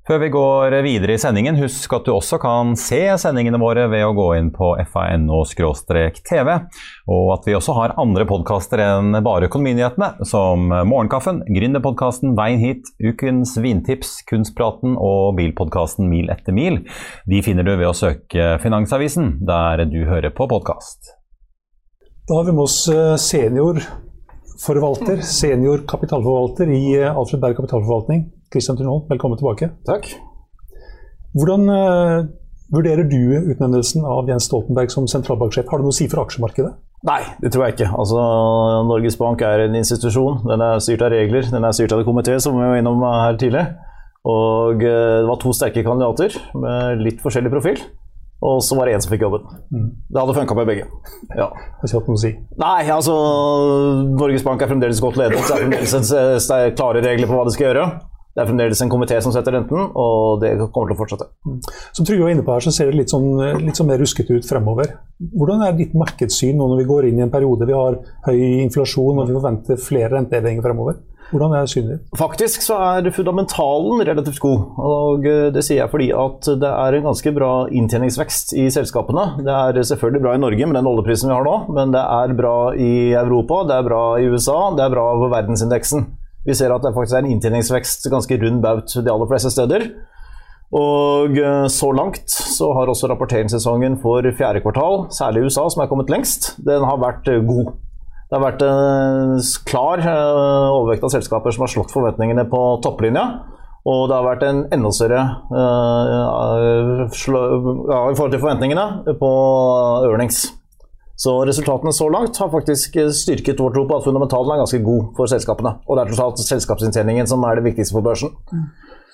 [0.07, 4.05] Før vi går videre i sendingen, husk at du også kan se sendingene våre ved
[4.07, 6.51] å gå inn på fano-tv,
[7.11, 12.87] og at vi også har andre podkaster enn bare Økonominyhetene, som Morgenkaffen, Gründerpodkasten Veien hit,
[13.03, 16.85] Ukens vintips, Kunstpraten og bilpodkasten Mil etter mil.
[17.27, 21.16] De finner du ved å søke Finansavisen, der du hører på podkast.
[22.27, 28.25] Da har vi med oss eh, seniorforvalter, senior kapitalforvalter i eh, Alfred Berg kapitalforvaltning.
[28.51, 29.69] Kristian Tunholm, velkommen tilbake.
[29.87, 30.09] Takk.
[31.37, 32.25] Hvordan uh,
[32.75, 35.69] vurderer du utnevnelsen av Jens Stoltenberg som sentralbanksjef?
[35.71, 36.73] Har det noe å si for aksjemarkedet?
[37.07, 37.87] Nei, det tror jeg ikke.
[37.95, 38.19] Altså,
[38.89, 40.41] Norges Bank er en institusjon.
[40.51, 41.47] Den er styrt av regler.
[41.53, 43.95] Den er styrt av en komité, som vi var innom her tidligere.
[44.27, 47.79] Og det var to sterke kandidater med litt forskjellig profil.
[48.45, 49.47] Og så var det én som fikk jobben.
[49.73, 49.87] Mm.
[50.13, 50.83] Det hadde funka med begge.
[51.33, 51.47] Ja.
[51.49, 52.35] Har ikke hatt noe å si.
[52.61, 53.15] Nei, altså
[54.11, 55.41] Norges Bank er fremdeles godt ledet.
[55.41, 57.87] Det er fremdeles klare regler på hva de skal gjøre.
[58.37, 61.25] Det er fremdeles en komité som setter renten, og det kommer til å fortsette.
[61.41, 61.55] Mm.
[61.97, 63.31] Som Trygve var inne på her, så ser det litt sånn,
[63.63, 64.91] litt sånn mer ruskete ut fremover.
[65.33, 67.97] Hvordan er ditt markedssyn nå når vi går inn i en periode vi har
[68.27, 71.01] høy inflasjon og vi forventer flere rentehevinger fremover?
[71.31, 72.03] Hvordan er synet?
[72.15, 74.61] Faktisk så er fundamentalen relativt god.
[74.79, 79.25] og eh, Det sier jeg fordi at det er en ganske bra inntjeningsvekst i selskapene.
[79.43, 82.37] Det er selvfølgelig bra i Norge med den oljeprisen vi har nå, men det er
[82.37, 86.07] bra i Europa, det er bra i USA, det er bra på verdensindeksen.
[86.47, 89.89] Vi ser at det faktisk er en inntjeningsvekst ganske rund baut de aller fleste steder.
[90.75, 95.83] Og eh, så langt så har også rapporteringssesongen for fjerde kvartal, særlig i USA, som
[95.83, 97.71] er kommet lengst, den har vært eh, god.
[98.27, 99.37] Det har vært en
[99.69, 103.23] klar eh, overvekt av selskaper som har slått forventningene på topplinja.
[103.87, 107.39] Og det har vært en enda større uh, slå,
[107.87, 109.29] ja, i forhold til forventningene på
[110.09, 110.41] earnings.
[111.15, 115.07] Så resultatene så langt har faktisk styrket vår tro på at fundamentalen er ganske god
[115.15, 115.77] for selskapene.
[115.87, 118.35] Og det er totalt selskapsinntjeningen som er det viktigste for børsen.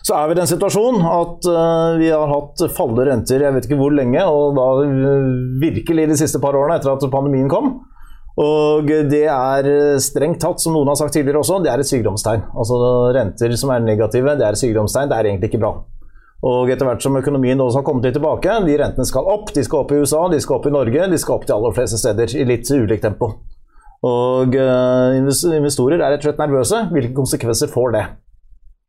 [0.03, 3.69] Så er vi i den situasjonen at uh, vi har hatt fallende renter jeg vet
[3.69, 4.67] ikke hvor lenge, og da
[5.61, 7.75] virkelig de siste par årene etter at pandemien kom.
[8.41, 9.67] Og det er
[10.01, 12.47] strengt tatt, som noen har sagt tidligere også, det er et sykdomstegn.
[12.57, 12.79] Altså
[13.13, 15.11] Renter som er negative, det er et sykdomstegn.
[15.11, 15.75] Det er egentlig ikke bra.
[16.43, 19.53] Og etter hvert som økonomien også har kommet litt tilbake, de rentene skal opp.
[19.55, 21.75] De skal opp i USA, de skal opp i Norge, de skal opp til aller
[21.77, 23.29] fleste steder i litt ulikt tempo.
[24.03, 26.81] Og uh, investorer er rett og slett nervøse.
[26.91, 28.03] Hvilke konsekvenser får det?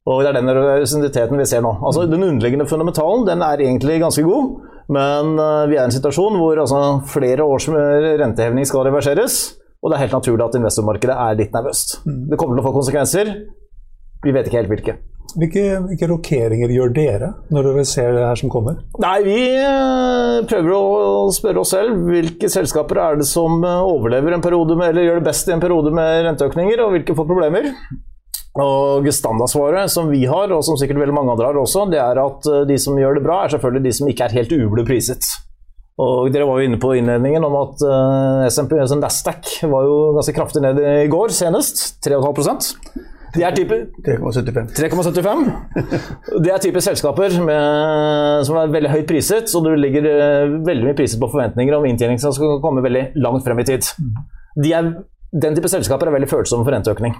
[0.04, 1.78] Og det er den nervøsiteten vi ser nå.
[1.80, 4.50] Altså Den underliggende fundamentalen den er egentlig ganske god,
[4.92, 9.56] men uh, vi er i en situasjon hvor altså, flere års renteheving skal reverseres.
[9.80, 11.98] Og det er helt naturlig at investormarkedet er litt nervøst.
[12.04, 13.32] Det kommer til å få konsekvenser.
[14.24, 14.96] Vi vet ikke helt hvilke.
[15.34, 18.78] Hvilke, hvilke rokeringer gjør dere når dere ser det her som kommer?
[19.02, 19.38] Nei, Vi
[20.48, 25.08] prøver å spørre oss selv hvilke selskaper er det som overlever en periode med, eller
[25.08, 27.72] gjør det best i en periode med renteøkninger, og hvilke får problemer.
[28.60, 32.20] Og Standardsvaret som vi har, og som sikkert veldig mange andre har også, det er
[32.22, 35.26] at de som gjør det bra, er selvfølgelig de som ikke er helt uble priset.
[36.02, 40.34] Og Dere var jo inne på innledningen om at uh, SMP, Nasdaq var jo ganske
[40.34, 41.84] kraftig ned i går senest.
[42.06, 42.72] 3,5%
[43.34, 43.74] de er type
[44.06, 44.68] 3,75.
[44.78, 45.40] 3,75.
[46.44, 50.86] Det er type selskaper med, som er veldig høyt priset, og du ligger uh, veldig
[50.86, 53.90] mye priset på forventninger om inntjening som skal komme veldig langt frem i tid.
[54.54, 54.92] De er,
[55.34, 57.16] den type selskaper er veldig følsomme for renteøkning.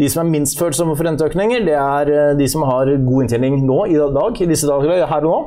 [0.00, 3.58] De som er minst følsomme for renteøkninger, det er uh, de som har god inntjening
[3.66, 5.40] nå i dag, i disse dager, her og nå.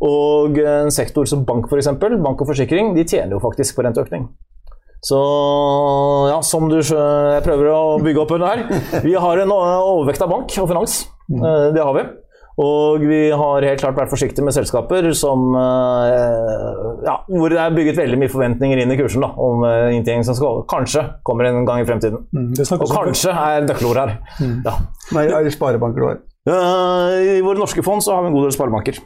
[0.00, 4.30] Og en sektor som bank, f.eks., bank og forsikring, de tjener jo faktisk på renteøkning.
[5.04, 5.18] Så
[6.28, 9.02] ja, som du jeg prøver å bygge opp under her.
[9.04, 11.02] Vi har en overvekt av bank og finans.
[11.28, 12.04] Det har vi.
[12.60, 15.54] Og vi har helt klart vært forsiktige med selskaper som,
[17.06, 20.36] ja, hvor det er bygget veldig mye forventninger inn i kursen da, om inntjening som
[20.36, 22.26] skal, kanskje kommer en gang i fremtiden.
[22.36, 24.12] Mm, og kanskje er nøkkelord her.
[24.42, 24.58] Mm.
[24.66, 24.76] Ja.
[25.16, 26.20] Nei, er det sparebanker du har?
[26.50, 29.00] I våre norske fond så har vi en god del sparebanker.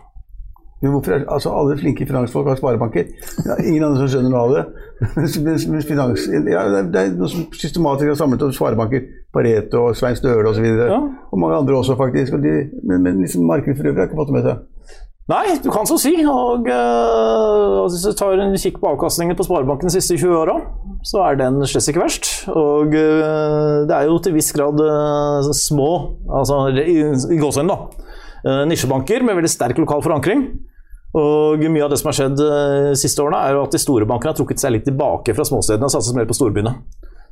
[0.84, 3.06] Men hvorfor er, altså Alle flinke finansfolk har sparebanker.
[3.46, 4.64] Ja, ingen andre som skjønner noe av det.
[5.88, 9.08] Finans, ja, det er noe som systematisk har samlet opp sparebanker.
[9.32, 10.68] Pareto, Svein Støle osv.
[10.68, 11.00] Og, ja.
[11.32, 12.36] og mange andre også, faktisk.
[12.44, 15.00] De, men, men liksom markedet for øvrig har ikke fått det med seg.
[15.32, 16.12] Nei, du kan så si.
[16.28, 20.58] Og uh, Hvis du tar en kikk på avkastningen på Sparebanken de siste 20 åra,
[21.08, 22.28] så er den slett ikke verst.
[22.52, 25.90] Og uh, det er jo til viss grad uh, små,
[26.28, 30.44] altså i, i gåsehudene, da, nisjebanker med veldig sterk lokal forankring.
[31.14, 34.08] Og Mye av det som har skjedd de siste årene, er jo at de store
[34.10, 36.74] bankene har trukket seg litt tilbake fra småstedene og satset mer på storbyene.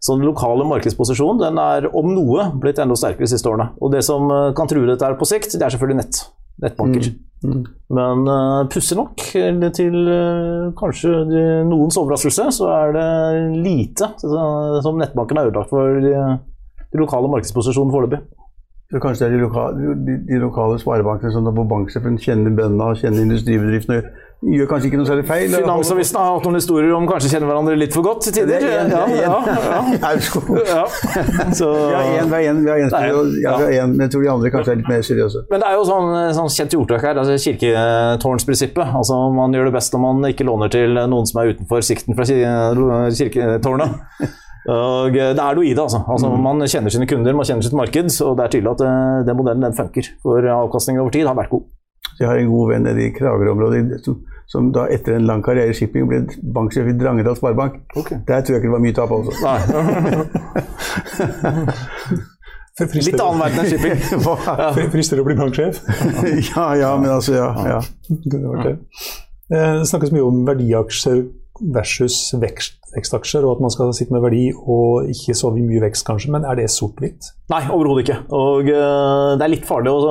[0.03, 3.69] Så den lokale markedsposisjonen den er om noe blitt enda sterkere de siste årene.
[3.83, 6.23] Og det som kan true dette her på sikt, det er selvfølgelig nett.
[6.63, 7.11] Nettbanker.
[7.11, 7.21] Mm.
[7.43, 7.63] Mm.
[7.91, 9.23] Men uh, pussig nok,
[9.75, 13.07] til uh, kanskje de, noens overraskelse, så er det
[13.65, 14.31] lite så,
[14.85, 16.15] som nettbanken har ødelagt for de,
[16.93, 18.23] de lokale markedsposisjonen foreløpig.
[18.93, 22.93] Så kanskje det er de lokale, de, de lokale sparebankene som hvor banksjefen kjenner bøndene
[22.93, 24.03] og kjenner industribedriftene
[24.43, 25.53] gjør kanskje ikke noe særlig feil?
[25.55, 28.59] Finansavisen har hatt noen historier om kanskje kjenner hverandre litt for godt til tider.
[28.65, 29.37] Det er en, ja, ja,
[33.93, 35.45] men jeg tror de andre kanskje er litt mer seriøse.
[35.53, 36.09] Men det er jo sånn,
[36.41, 38.87] sånn kjent ordtak her, altså kirketårnsprinsippet.
[39.03, 42.19] Altså, man gjør det best når man ikke låner til noen som er utenfor sikten
[42.19, 43.91] fra kirketårnet.
[44.71, 45.83] Og det er noe i det.
[45.83, 45.99] altså.
[46.07, 46.43] altså mm.
[46.45, 49.39] Man kjenner sine kunder, man kjenner sitt marked, og det er tydelig at uh, den
[49.39, 50.05] modellen den funker.
[50.23, 51.65] For avkastningen over tid har vært god.
[52.21, 54.15] Jeg har en god venn nede i Kragerø-området som,
[54.51, 56.19] som, da etter en lang karriere i shipping ble
[56.55, 57.73] banksjef i Drangedal Sparebank.
[57.97, 58.17] Okay.
[58.29, 59.33] Der tror jeg ikke det var mye tap, altså.
[62.81, 63.97] Litt annen verden enn shipping.
[64.95, 65.75] Frister det å bli banksjef?
[66.53, 67.49] ja, ja, men altså, ja.
[67.69, 67.81] ja.
[68.09, 68.39] Det,
[69.53, 71.19] det snakkes mye om verdiaksjer
[71.75, 76.05] versus vekst, vekstaksjer, og at man skal sitte med verdi og ikke så mye vekst,
[76.09, 76.33] kanskje.
[76.35, 77.31] Men er det sort-hvitt?
[77.53, 78.19] Nei, overhodet ikke.
[78.35, 80.03] Og uh, det er litt farlig å,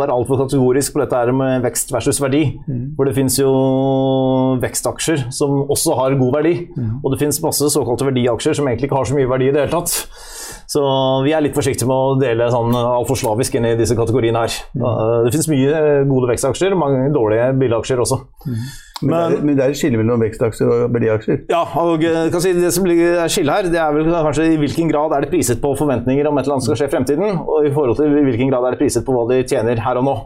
[0.00, 2.44] være altfor kategorisk på dette her med vekst versus verdi.
[2.68, 2.94] Mm.
[2.98, 3.50] For det finnes jo
[4.62, 6.54] vekstaksjer som også har god verdi.
[6.76, 6.96] Mm.
[7.02, 9.64] Og det finnes masse såkalte verdiaksjer som egentlig ikke har så mye verdi i det
[9.64, 9.96] hele tatt.
[10.74, 10.82] Så
[11.24, 14.56] vi er litt forsiktige med å dele sånn altfor slavisk inn i disse kategoriene her.
[14.74, 14.88] Mm.
[15.26, 18.22] Det finnes mye gode vekstaksjer, mange dårlige billigaksjer også.
[19.10, 21.42] Men, men, det er, et skille mellom vekstaksjer og verdiaksjer?
[21.52, 24.92] Ja, og eh, si, det som er skillet her, det er vel kanskje i hvilken
[24.92, 27.68] grad er det priset på forventninger om et eller annet skal skje i fremtiden, og
[27.68, 30.08] i forhold til i hvilken grad er det priset på hva de tjener her og
[30.08, 30.16] nå.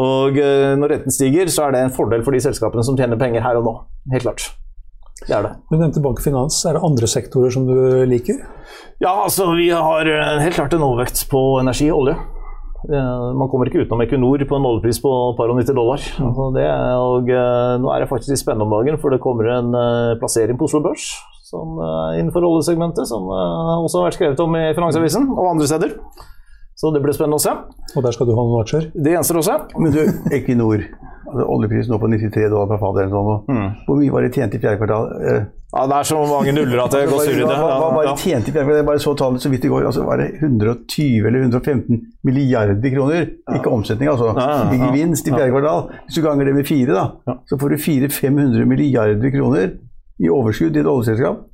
[0.00, 3.20] Og eh, når renten stiger, så er det en fordel for de selskapene som tjener
[3.20, 3.76] penger her og nå.
[4.14, 4.50] Helt klart.
[5.20, 5.54] Det er det.
[5.68, 6.62] Du nevnte bank og finans.
[6.64, 7.74] Er det andre sektorer som du
[8.08, 8.40] liker?
[9.02, 12.16] Ja, altså vi har eh, helt klart en overvekt på energi og olje.
[12.88, 16.00] Eh, Man kommer ikke utenom Equinor på en oljepris på et par og 90 dollar.
[16.24, 16.64] Altså det,
[17.02, 20.16] og eh, nå er det faktisk litt spennende om dagen, for det kommer en eh,
[20.22, 21.10] plassering på Oslo Børs
[21.50, 21.80] som,
[22.14, 25.96] innenfor oljesegmentet, som også har vært skrevet om i Finansavisen og andre steder.
[26.78, 27.56] Så det blir spennende å se.
[27.98, 28.86] Og der skal du ha noen aksjer?
[28.94, 29.56] Det gjenstår å se.
[29.82, 29.98] Men du,
[30.30, 30.84] Equinor,
[31.26, 33.50] altså oljeprisen nå på 93 dollar per fat eller noe sånt.
[33.50, 33.66] Mm.
[33.88, 35.10] Hvor mye var det tjent i fjerde kvartal?
[35.70, 37.50] Ja, det er så mange nuller at det går surr i det.
[37.50, 38.78] Hva, hva, hva var Ja, det tjent i fjerde?
[38.80, 39.86] Jeg bare så tallet så vidt i går.
[39.90, 43.28] Altså, var det 120 eller 115 milliarder kroner?
[43.54, 44.32] Ikke omsetning, altså.
[44.32, 44.72] Ja, ja, ja.
[44.74, 45.86] Ikke gevinst i fjerde kvartal.
[46.08, 49.70] Hvis du ganger det med fire, da, så får du 400-500 milliarder kroner
[50.20, 51.46] i overskudd i et oljeselskap.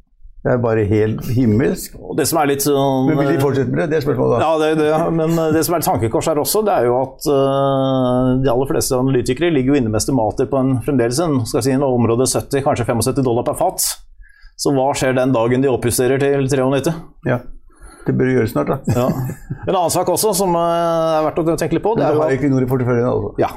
[0.46, 1.96] Det er bare helt himmelsk.
[1.98, 3.86] Og det som er litt sånn Men vil de fortsette med det?
[3.90, 4.46] Det er spørsmålet, da.
[4.46, 6.94] Ja, det, det, men eh, det som er et tankekors her også, det er jo
[7.00, 11.40] at uh, de aller fleste analytikere ligger jo inne med estimater på en fremdeles en,
[11.42, 13.88] skal jeg si, en område 70, kanskje 75 dollar per fat.
[14.56, 16.94] Så hva skjer den dagen de oppjusterer til 93?
[17.28, 17.42] Ja.
[18.06, 18.76] Det bør du gjøre snart, da.
[18.94, 19.06] Ja.
[19.66, 22.14] En annen sak også som eh, er verdt å tenke litt på, det Men er
[22.14, 23.32] du har Equinor i porteføljen, altså.
[23.42, 23.48] ja.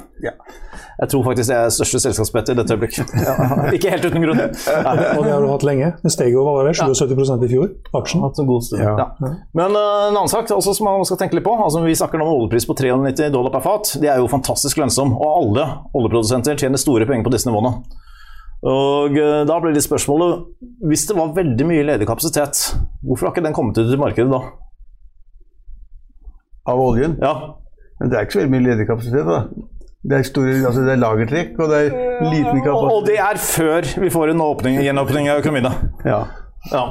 [1.00, 2.98] Jeg tror faktisk det er største selskapsbett i dette øyeblikk.
[3.78, 4.42] Ikke helt uten grunn.
[4.42, 4.96] Nei.
[5.14, 5.94] Og det har du hatt lenge.
[6.02, 7.70] Det steg jo hva var det, 77% i fjor,
[8.02, 8.26] aksjen.
[8.26, 8.84] Hatt en god stund.
[8.84, 8.98] Ja.
[8.98, 9.32] Ja.
[9.56, 11.54] Men eh, en annen sak også som man skal tenke litt på.
[11.56, 13.94] altså Vi snakker nå om oljepris på 93 dollar per fat.
[14.02, 17.78] Det er jo fantastisk lønnsom, og alle oljeprodusenter tjener store penger på disse nivåene.
[18.68, 20.42] Og eh, Da blir det spørsmålet
[20.90, 22.60] Hvis det var veldig mye ledig kapasitet,
[23.06, 24.42] hvorfor har ikke den kommet ut i markedet da?
[26.70, 27.16] Av oljen.
[27.24, 27.34] Ja,
[28.00, 29.40] Men det er ikke så veldig mye ledig kapasitet, da.
[30.10, 31.90] Det er, store, altså det er lagertrekk, og det er
[32.30, 32.94] liten kapasitet.
[32.94, 35.68] og det er før vi får en åpning, gjenåpning av økonomien.
[35.68, 35.74] da.
[36.08, 36.20] Ja.
[36.72, 36.84] Ja.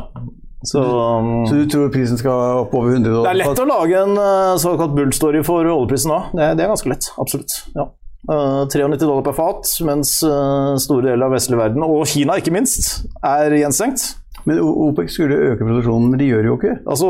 [0.67, 4.03] Så, um, Så du tror prisen skal opp over 100 Det er lett å lage
[4.03, 6.19] en eh, såkalt bull-story for oljeprisen nå.
[6.35, 7.55] Det, det er ganske lett, absolutt.
[7.79, 7.87] Ja.
[8.27, 12.53] Eh, 93 dollar per fat, mens uh, store deler av vestlig verden, og Kina ikke
[12.53, 14.17] minst, er gjenstengt.
[14.49, 16.75] Men OPEC skulle øke produksjonen, men de gjør jo ikke.
[16.89, 17.09] Altså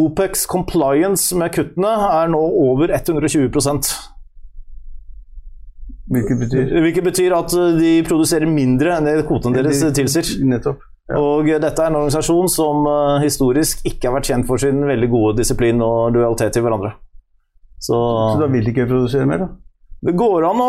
[0.00, 3.50] OPECs compliance med kuttene er nå over 120
[6.10, 10.26] Hvilket betyr Hvilket betyr at eh, de produserer mindre enn det kvoten deres tilsier.
[10.50, 10.82] Nettopp.
[11.14, 12.86] Og dette er en organisasjon som
[13.22, 16.94] historisk ikke har vært kjent for sin veldig gode disiplin og lojalitet til hverandre.
[17.80, 19.69] Så, Så da vil de ikke produsere mer, da?
[20.00, 20.68] Det går an å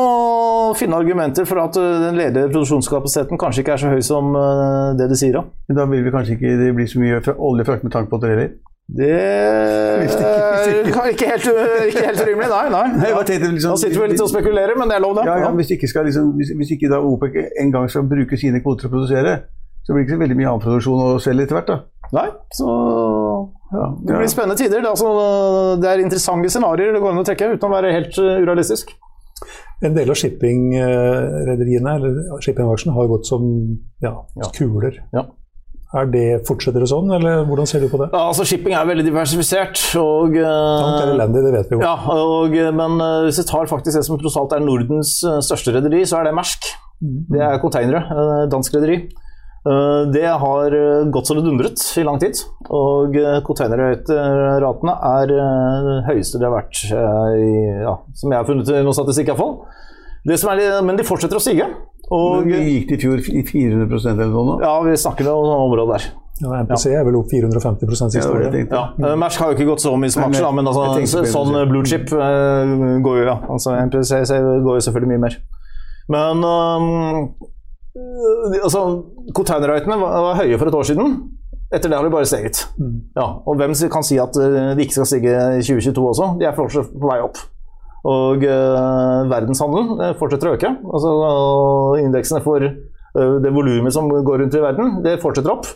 [0.75, 4.89] finne argumenter for at eh, den ledige produksjonskapasiteten kanskje ikke er så høy som eh,
[4.99, 5.37] det de sier.
[5.37, 5.45] da.
[5.77, 8.33] Da vil vi kanskje ikke det blir så mye oljefrakt med tanke på at det
[8.35, 8.51] heller?
[8.91, 11.45] det er ikke- ikke helt,
[11.87, 12.69] ikke helt urimelig, nei.
[12.69, 12.87] nei.
[12.97, 15.25] Nei, tenkte liksom- Da sitter vi litt og spekulerer, men det er lov, det.
[15.25, 18.37] Ja, ja, hvis, ikke skal liksom, hvis, hvis ikke da OPEC en gang skal bruke
[18.37, 19.37] sine kvoter til å produsere,
[19.85, 21.79] så blir det ikke så veldig mye annen produksjon å selge etter hvert, da.
[22.11, 22.67] Nei, så
[23.71, 24.81] Ja, det blir spennende tider.
[24.81, 27.93] Det er, altså, det er interessante scenarioer det går an å trekke uten å være
[27.95, 28.91] helt eh, urealistisk.
[29.81, 33.45] En del av shippingrederiene, eller shippingaksjene, har gått som
[34.03, 34.15] ja,
[34.57, 34.99] kuler.
[35.15, 35.25] Ja.
[35.91, 38.07] Er det, Fortsetter det sånn, eller hvordan ser du på det?
[38.13, 39.81] Ja, altså Shipping er veldig diversifisert.
[39.99, 40.37] og...
[40.39, 41.81] eh, Tank er elendig, det vet vi jo.
[41.83, 45.41] Ja, og, men eh, hvis vi tar faktisk det som tross alt er Nordens eh,
[45.43, 46.69] største rederi, så er det Mersk.
[47.01, 49.01] Det er containere, eh, dansk rederi.
[49.61, 52.39] Eh, Det har eh, gått så det dundret i lang tid.
[52.73, 55.35] Og eh, containerratene er
[56.09, 57.51] høyeste det har vært i,
[57.85, 59.59] ja, som jeg har funnet i noen statistikk iallfall.
[60.25, 61.69] Men de fortsetter å stige.
[62.11, 64.57] Og Men gikk det i fjor i 400 eller noe?
[64.59, 66.09] ja, vi snakker om noe områder der.
[66.41, 68.55] Ja, MPC er vel opp 450 Ja, siste året.
[68.73, 71.85] Ja, Ja, Mersk har jo ikke gått så mye som aksjer, men altså, sånn blue
[71.85, 73.37] chip går jo, ja.
[73.45, 74.25] Altså, MPC
[74.65, 75.37] går jo selvfølgelig mye mer.
[76.11, 77.29] Men um,
[78.63, 78.81] altså,
[79.37, 81.15] containerratene var, var høye for et år siden.
[81.71, 82.65] Etter det har de bare steget.
[83.15, 86.31] Ja, og hvem kan si at eh, de ikke skal stige i 2022 også?
[86.41, 87.39] De er fortsatt på vei opp.
[88.01, 90.71] Og uh, verdenshandelen eh, fortsetter å øke.
[90.89, 95.69] Altså, og indeksene for uh, det volumet som går rundt i verden, det fortsetter opp.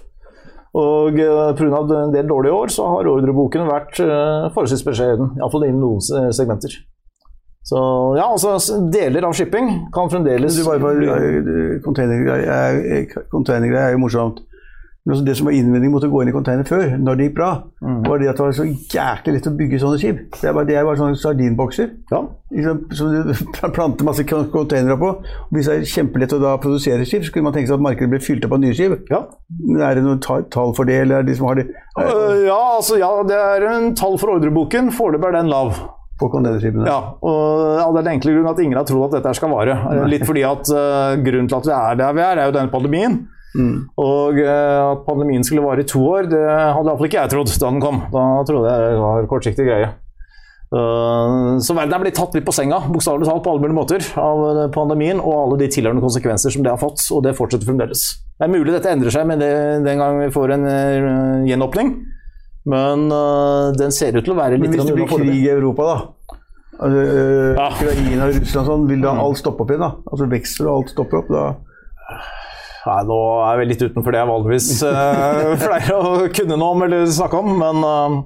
[0.75, 1.83] Og uh, pga.
[2.01, 5.31] en del dårlige år så har ordreboken vært uh, forholdsvis beskjeden.
[5.39, 6.75] Iallfall innen noen eh, segmenter.
[7.65, 7.77] Så
[8.19, 10.59] ja, altså deler av shipping kan fremdeles
[11.85, 14.43] Containergreier er, er jo morsomt.
[15.05, 17.25] Men også det som var innvending mot å gå inn i container før, når det
[17.27, 17.49] gikk bra,
[18.07, 20.21] var det at det var så jæklig lett å bygge sånne skip.
[20.39, 22.23] Det er bare, det er bare sånne sardinbokser Ja.
[22.55, 23.43] liksom, som du
[23.75, 25.11] planter masse containere på.
[25.21, 27.85] Og hvis det er kjempelett å da produsere skip, så kunne man tenke seg at
[27.85, 28.97] markedet ble fylt opp av nye skip.
[29.13, 29.21] Ja.
[29.77, 31.67] Er det noen tall for det, eller er det de som har det
[32.01, 34.89] Øh, ja, altså ja, det er en tall for ordreboken.
[34.95, 35.77] Foreløpig er den lav.
[36.19, 36.85] På containerskipene?
[36.87, 39.75] Ja, og av den enkle grunnen at ingen har trodd at dette skal vare.
[40.11, 42.73] Litt fordi at uh, grunnen til at vi er der vi er, er jo denne
[42.73, 43.19] pandemien.
[43.99, 47.53] Og uh, at pandemien skulle vare i to år, det hadde iallfall ikke jeg trodd
[47.53, 48.01] da den kom.
[48.11, 49.93] Da trodde jeg det var kortsiktig greie.
[50.73, 54.05] Uh, Så verden er blitt tatt litt på senga, bokstavelig talt på alle mulige måter,
[54.19, 57.69] av eh, pandemien og alle de tilhørende konsekvenser som det har fått, og det fortsetter
[57.69, 58.01] fremdeles.
[58.35, 59.53] Det er mulig dette endrer seg med det,
[59.85, 61.93] den gang vi får en eh, gjenåpning,
[62.65, 65.49] men uh, den ser ut til å være litt Men hvis det blir krig i
[65.53, 65.97] Europa, da?
[66.75, 69.83] Altså, øh, Ukraina og Russland sånn, vil da alt stoppe opp igjen?
[69.85, 69.91] da?
[70.11, 71.29] Altså Vekst og alt stopper opp?
[71.31, 71.43] da?
[72.85, 76.83] Nei, nå er vi litt utenfor det jeg vanligvis uh, pleier å kunne noe om
[76.85, 78.17] eller snakke om, men uh,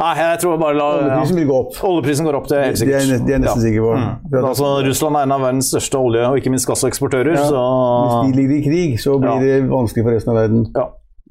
[0.00, 1.74] Nei, jeg tror bare la Oljeprisen vil gå opp.
[1.84, 3.10] Oljeprisen går opp, det er helt Det er, sikkert.
[3.10, 3.90] jeg- er nesten nesten sikker på.
[4.00, 4.36] Mm.
[4.48, 7.64] Altså, Russland er en av verdens største olje- og ikke minst gasseksportører, Ja, så
[8.06, 9.40] Hvis de ligger i krig, så blir Ja.
[9.42, 10.62] det vanskelig for resten av verden.
[10.76, 10.86] Ja.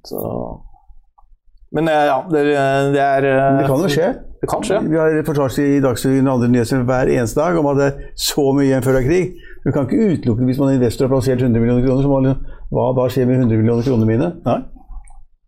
[0.05, 0.19] Så
[1.75, 2.41] Men eh, ja, det,
[2.95, 4.09] det er eh, det kan jo skje.
[4.39, 4.79] Det kan skje.
[4.87, 8.09] Vi har reportasje i Dagsrevyen og andre nyheter hver eneste dag om at det er
[8.29, 9.45] så mye igjen før det er krig.
[9.65, 12.01] Du kan ikke utelukke hvis man er investor har plassert 100 millioner kroner.
[12.05, 14.31] Så må man, hva da skjer med 100 millioner kroner mine?
[14.47, 14.59] Nei.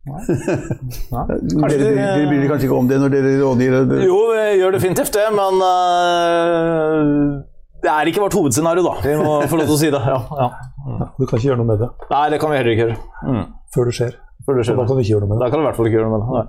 [0.09, 3.75] dere, dere, dere bryr dere kanskje ikke om det når dere rådgir?
[4.05, 7.41] Jo, vi gjør definitivt det, men uh,
[7.81, 8.95] det er ikke vårt hovedscenario, da.
[9.05, 10.01] Vi må få lov til å si det.
[10.01, 10.49] Ja, ja.
[11.17, 12.99] Du kan ikke gjøre noe med det Nei, det kan vi heller ikke gjøre.
[13.29, 13.43] Mm.
[13.73, 14.17] før det skjer.
[14.51, 14.77] Før det skjer.
[14.77, 15.43] Da kan du ikke gjøre noe med det.
[15.45, 16.31] Da kan du i hvert fall ikke gjøre noe med det.
[16.35, 16.47] Nei.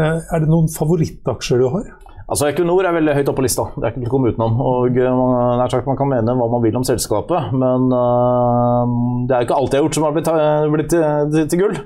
[0.00, 1.90] Eh, Er det noen favorittaksjer du har?
[2.30, 4.60] Altså Equinor er veldig høyt oppe på lista, det er ikke til å komme utenom.
[4.62, 8.92] Og eh, man, nær sagt, man kan mene hva man vil om selskapet, men uh,
[9.26, 10.30] det er ikke alt jeg har gjort som har blitt,
[10.76, 11.02] blitt til,
[11.34, 11.80] til, til gull.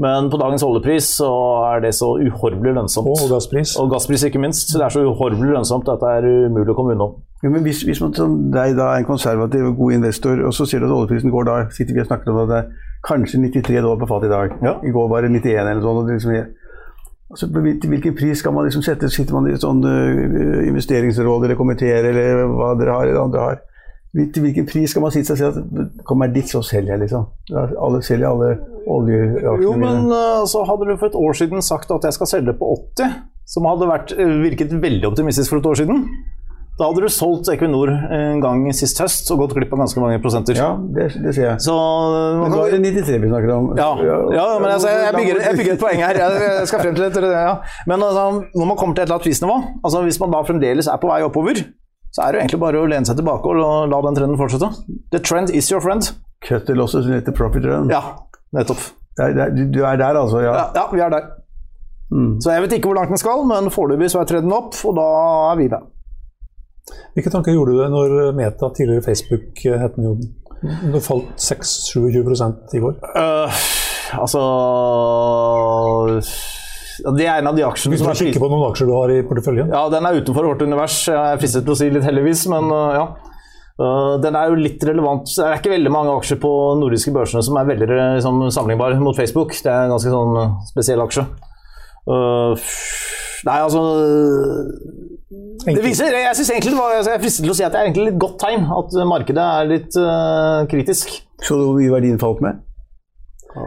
[0.00, 1.30] Men på dagens oljepris så
[1.70, 3.08] er det så uhorvelig lønnsomt.
[3.08, 3.74] Og gasspris.
[3.80, 4.72] Og gasspris ikke minst.
[4.72, 7.08] Det er så uhorvelig lønnsomt at det er umulig å komme unna.
[7.40, 10.52] Jo, men hvis, hvis man som deg da er en konservativ og god investor, og
[10.52, 12.66] så ser du at oljeprisen går da sitter vi og snakker om at det er
[13.08, 14.52] kanskje 93 dollar på fat i dag.
[14.84, 16.00] I går var det 91 eller sånn.
[16.02, 16.34] Og liksom,
[17.32, 19.08] altså, til hvilken pris skal man liksom sette?
[19.08, 23.62] Sitter man i sånn uh, investeringsråd eller komiteer eller hva dere har eller andre har?
[24.10, 27.04] Til hvilken pris skal man sitte og si at kommer jeg dit, så selger jeg,
[27.04, 27.28] liksom.
[27.54, 28.48] Alle selger alle
[28.90, 30.16] oljeaksjene Jo, men mine.
[30.18, 33.14] eh, så hadde du for et år siden sagt at jeg skal selge på 80,
[33.54, 36.02] som hadde vært, eh, virket veldig optimistisk for et år siden.
[36.80, 40.20] Da hadde du solgt Equinor en gang sist høst og gått glipp av ganske mange
[40.24, 40.56] prosenter.
[40.56, 41.60] Ja, det, det sier jeg.
[41.60, 41.74] Så
[42.40, 43.66] Men nå er det 93 vi snakker om.
[43.76, 43.90] Ja,
[44.32, 46.20] ja men altså, jeg, bygger, jeg bygger et poeng her.
[46.22, 47.34] Jeg, skal frem til det.
[47.34, 47.58] Ja.
[47.90, 48.24] Men altså,
[48.56, 51.12] når man kommer til et eller annet prisnivå, altså hvis man da fremdeles er på
[51.12, 51.60] vei oppover,
[52.16, 53.60] så er det jo egentlig bare å lene seg tilbake og
[53.92, 54.72] la, den trenden fortsette.
[55.12, 56.14] The trend is your friend.
[56.48, 57.92] Cut the losses and let the profit run.
[57.92, 58.00] Ja,
[58.56, 58.88] nettopp.
[59.20, 60.40] Det er, det er, du, er der, altså?
[60.48, 60.56] Ja.
[60.56, 61.28] Ja, ja vi er der.
[62.40, 64.96] Så jeg vet ikke hvor langt den skal, men foreløpig så er trenden opp, og
[64.96, 65.08] da
[65.52, 65.90] er vi med.
[67.16, 70.14] Hvilke tanker gjorde du deg når Meta, tidligere Facebook, het den jo
[70.92, 72.98] Det falt 6-27% i går?
[73.16, 73.62] Uh,
[74.20, 74.42] altså
[77.16, 79.14] Det er en av de aksjene Hvis du er kikker på noen aksjer du har
[79.14, 79.72] i porteføljen?
[79.72, 81.02] Ja, den er utenfor vårt univers.
[81.08, 83.08] Jeg er fristet til å si litt heldigvis, men uh, ja.
[83.80, 85.30] Uh, den er jo litt relevant.
[85.32, 86.50] Det er ikke veldig mange aksjer på
[86.80, 89.56] nordiske børsene som er veldig liksom, sammenlignbare mot Facebook.
[89.56, 91.24] Det er en ganske sånn spesiell aksje.
[92.10, 92.56] Uh,
[93.46, 93.82] nei, altså
[95.62, 97.74] Det viser Jeg synes egentlig det var, altså, jeg er fristet til å si at
[97.74, 101.14] det er egentlig litt godt tegn at markedet er litt uh, kritisk.
[101.44, 102.58] Så hvor mye verdien falt med?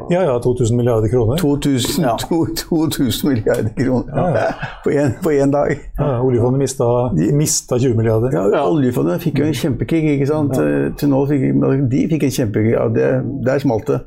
[0.10, 1.38] Ja, ja, 2000 milliarder kroner.
[1.38, 2.16] 2000, Ja.
[2.24, 4.54] to, 2000 milliarder kroner
[4.84, 5.10] på ja.
[5.24, 5.76] på én dag.
[6.00, 8.32] Ja, ja, oljefondet mista, mista 20 milliarder.
[8.32, 10.56] Ja, Oljefondet fikk jo en kjempekick, ikke sant.
[11.00, 11.48] Til nå fikk
[11.92, 12.72] de fikk en kjempekick.
[12.78, 13.10] Ja, det,
[13.46, 14.00] der smalt det.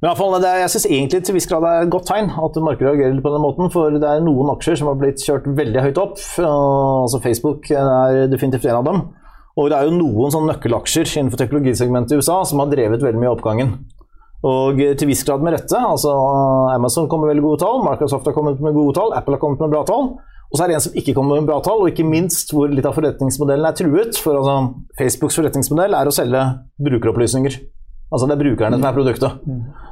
[0.00, 2.06] Men i fall, det, er- jeg syns egentlig til viss grad det er et godt
[2.08, 3.68] tegn at markedet reagerer på den måten.
[3.74, 6.16] For det er noen aksjer som har blitt kjørt veldig høyt opp.
[6.40, 9.02] Altså Facebook er definitivt en av dem.
[9.60, 13.20] Og det er jo noen sånne nøkkelaksjer innenfor teknologisegmentet i USA som har drevet veldig
[13.20, 13.74] mye oppgangen.
[14.46, 15.76] Og til viss grad med rette.
[15.76, 16.14] altså
[16.72, 19.60] Amazon kommer med veldig gode tall, Microsoft har kommet med gode tall, Apple har kommet
[19.60, 20.14] med bra tall.
[20.50, 22.72] Og så er det en som ikke kommer med bra tall, og ikke minst hvor
[22.72, 24.16] litt av forretningsmodellen er truet.
[24.18, 24.56] For altså,
[24.98, 26.40] Facebooks forretningsmodell er å selge
[26.80, 27.60] brukeropplysninger.
[28.10, 29.36] Altså det er brukerne som er produktet.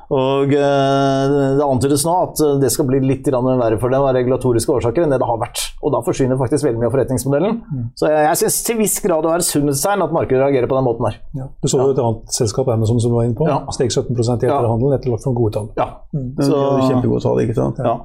[0.08, 1.22] Og eh,
[1.58, 5.04] det antydes nå at eh, det skal bli litt verre for dem av regulatoriske årsaker
[5.04, 5.60] enn det det har vært.
[5.84, 7.58] Og da forsvinner faktisk veldig mye av forretningsmodellen.
[7.98, 10.86] Så jeg, jeg syns til viss grad det er sunnhetstegn at markedet reagerer på den
[10.88, 11.18] måten her.
[11.36, 11.48] Ja.
[11.60, 13.48] Du så jo et annet selskap, Amazon, som du var inne på.
[13.50, 13.60] Ja.
[13.76, 15.68] Steg 17% i etterhandelen etter lagt fram gode tall.
[15.76, 15.90] Ja.
[16.14, 17.82] De Så, hadde kjempegode tall, ikke sant.
[17.84, 17.98] ja.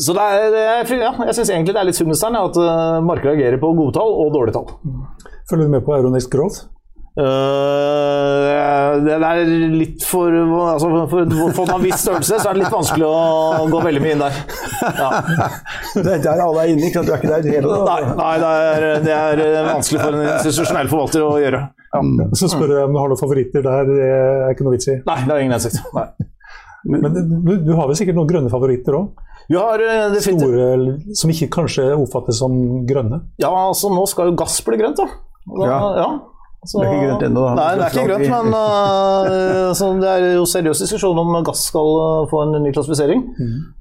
[0.00, 3.00] Så det er, det er, ja, jeg syns egentlig det er litt sunnhetstegn at eh,
[3.04, 4.70] markedet reagerer på gode tall og dårlige tall.
[5.50, 6.62] Følger du med på Euronext Growth?
[7.12, 12.72] Eh, det er litt for altså For fond en viss størrelse så er det litt
[12.72, 14.38] vanskelig å gå veldig mye inn der.
[14.96, 15.10] Ja.
[15.92, 17.10] Det er der alle er inne, ikke sant.
[17.10, 20.88] Du er ikke der hele Nei, nei det, er, det er vanskelig for en institusjonell
[20.88, 21.60] forvalter å gjøre.
[21.92, 22.00] Ja.
[22.38, 23.90] Så spør jeg om du har noen favoritter der.
[23.90, 24.96] Det er ikke noe vits i.
[25.04, 25.82] Nei, det har ingen hensikt.
[25.92, 26.06] Nei.
[26.88, 29.20] Men du, du har vel sikkert noen grønne favoritter òg?
[29.52, 32.56] Eh, Store som ikke kanskje oppfattes som
[32.88, 33.20] grønne?
[33.42, 35.08] Ja, altså nå skal jo gass bli grønt, da.
[35.60, 35.80] da Ja.
[36.00, 36.10] ja.
[36.62, 37.44] Så, Det er ikke grønt ennå.
[37.58, 41.64] Nei, det er ikke grønt, men uh, så det er jo seriøs diskusjon om gass
[41.72, 43.24] skal uh, få en ny klassifisering.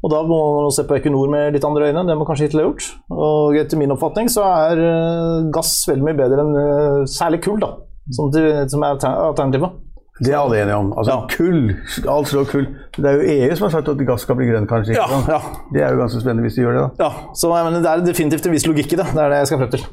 [0.01, 2.63] Og da må man se på Equinor med litt andre øyne, det må kanskje hittil
[2.63, 2.89] ha gjort.
[3.13, 7.75] Og etter min oppfatning så er uh, gass veldig mye bedre enn særlig kull, da.
[8.17, 9.77] Som, som er alternativet.
[10.21, 10.91] Det er alle enige om.
[10.97, 11.71] Altså, Kull.
[12.13, 12.67] Alt slår kull.
[12.97, 14.93] Det er jo EU som har sagt at gass skal bli grønn, kanskje.
[14.97, 15.39] Ja, ja.
[15.73, 16.83] Det er jo ganske spennende hvis de gjør det.
[16.99, 17.07] da.
[17.07, 19.07] Ja, så jeg mener, Det er definitivt en viss logikk i det.
[19.15, 19.85] Det er det jeg skal frem til.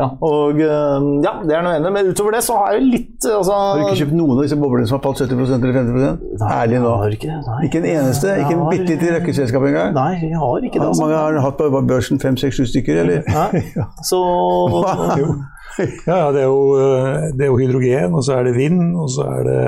[0.00, 3.28] Ja, og uh, ja, det er noe enig, men utover det så har jeg litt
[3.30, 6.50] altså, Har du ikke kjøpt noen av disse boblene som har falt 70% eller 50
[6.50, 6.94] Ærlig nå.
[7.16, 7.60] ikke, nei.
[7.68, 8.34] Ikke en eneste?
[8.42, 9.94] Ikke en bitte lite røkkeselskap engang?
[9.96, 10.88] Nei, jeg har ikke det.
[10.90, 11.06] Altså.
[11.06, 12.20] mange har hatt på børsen?
[12.20, 13.22] Fem, seks, sju stykker, eller?
[13.30, 13.62] Nei.
[14.10, 14.20] Så
[16.10, 19.08] Ja, det er, jo, eh, det er jo hydrogen, og så er det vind, og
[19.12, 19.58] så er det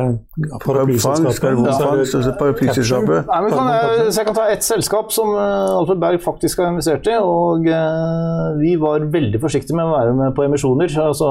[0.64, 1.24] paraplyselskapet.
[1.26, 3.30] Fangst, karbonfangst, og så paraplyselskapet.
[3.30, 7.08] Kan jeg, så jeg kan ta ett selskap som uh, Alfred Berg faktisk har investert
[7.10, 7.16] i.
[7.20, 7.68] og
[8.60, 11.30] Vi var veldig forsiktige med å være med på emisjoner, altså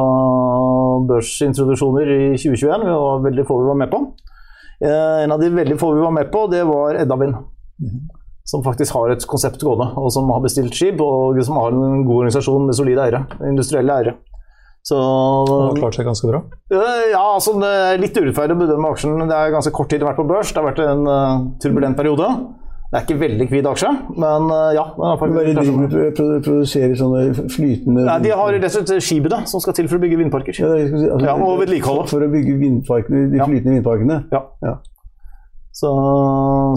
[1.10, 2.88] børsintroduksjoner i 2021.
[2.88, 4.02] Vi var veldig få vi var med på.
[4.82, 7.38] En av de veldig få vi var med på, det var Edda Vind.
[8.50, 12.02] Som faktisk har et konsept gående, og som har bestilt skip, og som har en
[12.08, 13.22] god organisasjon med solide eiere.
[13.48, 14.16] Industrielle eiere.
[14.84, 14.98] Så
[15.46, 16.42] Den har klart seg ganske bra.
[16.74, 19.20] Øh, Ja, altså det er litt urettferdig å bedømme aksjen.
[19.30, 20.50] Det er ganske kort tid det har vært på børs.
[20.54, 22.32] Det har vært en uh, turbulent periode.
[22.92, 24.84] Det er ikke veldig kvidd aksje, men uh, ja.
[24.98, 25.44] Den har Hva
[26.02, 27.22] er Produserer sånne
[27.54, 30.58] flytende Nei, de har rett og da, som skal til for å bygge vindparker.
[30.60, 32.10] Ja, altså, Ja, og vedlikeholde.
[32.12, 33.48] For å bygge vindparkene, de Ja.
[33.48, 34.18] flytende vindparkene?
[34.34, 34.44] Ja.
[34.66, 34.76] Ja.
[35.72, 35.90] Så,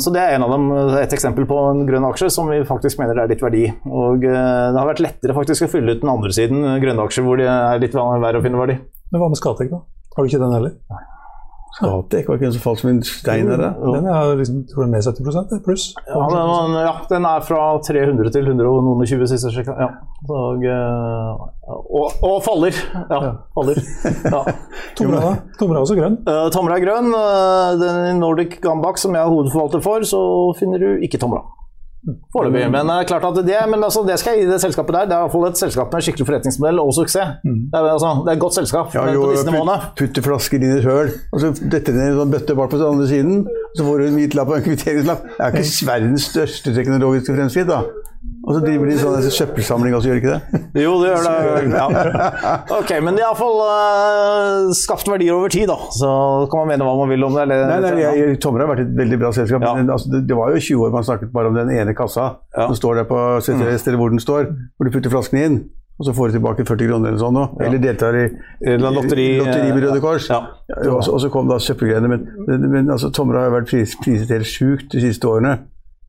[0.00, 0.68] så det er en av dem,
[1.00, 3.64] et eksempel på en grønn aksje som vi faktisk mener det er litt verdi.
[3.90, 7.08] Og øh, det har vært lettere faktisk å fylle ut den andre siden, øh, grønne
[7.08, 8.78] aksjer, hvor det er litt verre å finne verdi.
[9.10, 9.82] Men hva med Skatec, da?
[10.14, 10.78] Har du ikke den heller?
[10.86, 11.13] Scatec
[11.82, 13.62] var ikke en som falt som en stein her?
[13.82, 15.86] Den er liksom, tror jeg med 70 pluss.
[16.06, 19.72] Ja, den, ja, den er fra 300 til 100 og noen og 20 siste sjekk.
[19.74, 19.88] Ja.
[20.30, 22.78] Og, øh, og, og faller.
[23.10, 23.82] Ja, faller.
[24.06, 24.44] Ja.
[25.00, 25.34] Tomra, da?
[25.58, 26.20] Tomra er også grønn.
[26.28, 27.10] Uh, Tomra er grønn.
[27.10, 30.22] Uh, den i Nordic Gambach som jeg er hovedforvalter for, så
[30.60, 31.42] finner du ikke Tomra.
[32.34, 32.66] Foreløpig.
[32.72, 35.06] Men det er klart at det, men altså, det skal jeg gi det selskapet der.
[35.08, 37.38] Det er i hvert fall et selskap med skikkelig forretningsmodell og suksess.
[37.44, 39.76] Det, er, altså, det er et godt selskap Ja, jo, på disse nivåene.
[39.96, 42.72] putte flasker inn i et høl, og så dette ned i en sånn bøtte bak
[42.74, 43.44] på den andre siden.
[43.78, 45.24] Så får du en hvit lapp og en kvitteringslapp.
[45.38, 47.80] Det er ikke verdens største teknologiske fremskritt, da.
[48.44, 50.82] Og så driver de sånn søppelsamling også, gjør de ikke det?
[50.82, 51.62] Jo, det gjør det.
[51.72, 52.50] Ja.
[52.78, 55.78] Ok, men de har iallfall uh, skapt verdier over tid, da.
[55.96, 56.10] Så
[56.52, 57.46] kan man mene hva man vil om det.
[57.46, 59.64] Eller, Nei, nei, jeg, jeg, Tomre har vært et veldig bra selskap.
[59.64, 59.72] Ja.
[59.78, 62.34] Men, altså, det, det var jo 20 år man snakket bare om den ene kassa
[62.52, 62.68] Ja.
[62.68, 65.58] som står der på CTS, eller hvor den står, hvor du putter flaskene inn.
[65.94, 67.36] Og så får du tilbake 40 kroner eller sånn.
[67.38, 67.44] nå.
[67.64, 68.24] Eller deltar i
[68.82, 70.26] lotteri, lotteri med Røde Kors.
[70.28, 70.40] Ja.
[70.90, 72.10] og, så, kom da søppelgreiene.
[72.10, 75.62] Men, men, men altså, Tomre har vært pris, priset helt sjukt de siste årene.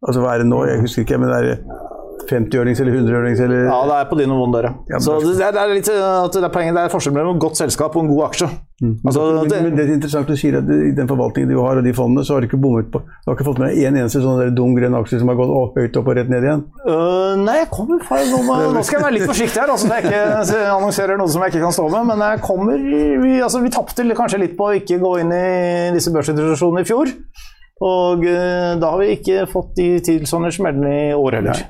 [0.06, 0.60] Altså hva er det nå?
[0.70, 1.85] Jeg husker ikke, men det er
[2.30, 5.00] 50-ørnings eller 100-ørings eller Ja, det er på de nivåene der, Ja.
[5.00, 7.38] Så det er, det er litt uh, at det er poenget, det er forskjell mellom
[7.38, 8.50] et godt selskap og en god aksje.
[9.08, 11.80] Altså, men, det, men det er interessant du sier at i den forvaltningen du har,
[11.80, 13.88] og de fondene, så har du ikke bommet på Du har ikke fått med deg
[13.88, 16.44] en eneste sånn dum grønn aksje som har gått opp, høyt opp og rett ned
[16.44, 16.66] igjen?
[16.84, 18.42] Uh, nei, jeg kommer feil nå,
[18.76, 21.56] nå skal jeg være litt forsiktig her, altså, så jeg ikke annonserer noe som jeg
[21.56, 22.10] ikke kan stå med.
[22.12, 22.88] Men jeg kommer
[23.24, 25.46] Vi, altså, vi tapte kanskje litt på å ikke gå inn i
[25.96, 27.14] disse børsinstitusjonene i fjor.
[27.84, 31.66] Og øh, da har vi ikke fått de tilsvarende smellene i år heller.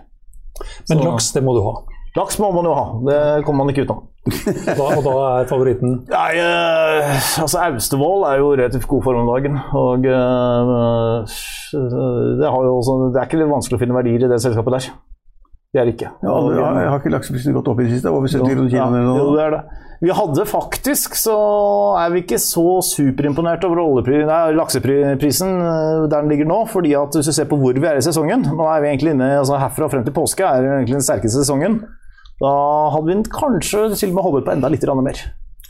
[0.90, 1.78] Men laks, det må du ha.
[2.16, 4.06] Laks må man jo ha, det kommer man ikke utenom.
[4.26, 9.20] Og da, og da er favoritten Nei, eh, altså Austevoll er jo relativt god form
[9.22, 9.60] om dagen.
[9.78, 11.36] Og eh,
[11.76, 14.78] det, har jo også, det er ikke litt vanskelig å finne verdier i det selskapet
[14.78, 14.88] der.
[15.76, 16.14] Det er det ikke.
[16.24, 18.14] Ja, Og, jeg, jeg har ikke lakseprisen gått opp i det siste?
[18.16, 19.62] Over 70 kroner ja, kiloen jo, det er det.
[20.04, 21.36] Vi hadde faktisk, så
[22.02, 26.66] er vi ikke så superimponert over nei, lakseprisen øh, der den ligger nå.
[26.72, 29.16] fordi at hvis du ser på hvor vi er i sesongen Nå er vi egentlig
[29.16, 31.80] inne, altså Herfra frem til påske er egentlig den sterkeste sesongen.
[32.42, 32.52] Da
[32.92, 35.24] hadde vi kanskje til og med hoppet på enda litt mer.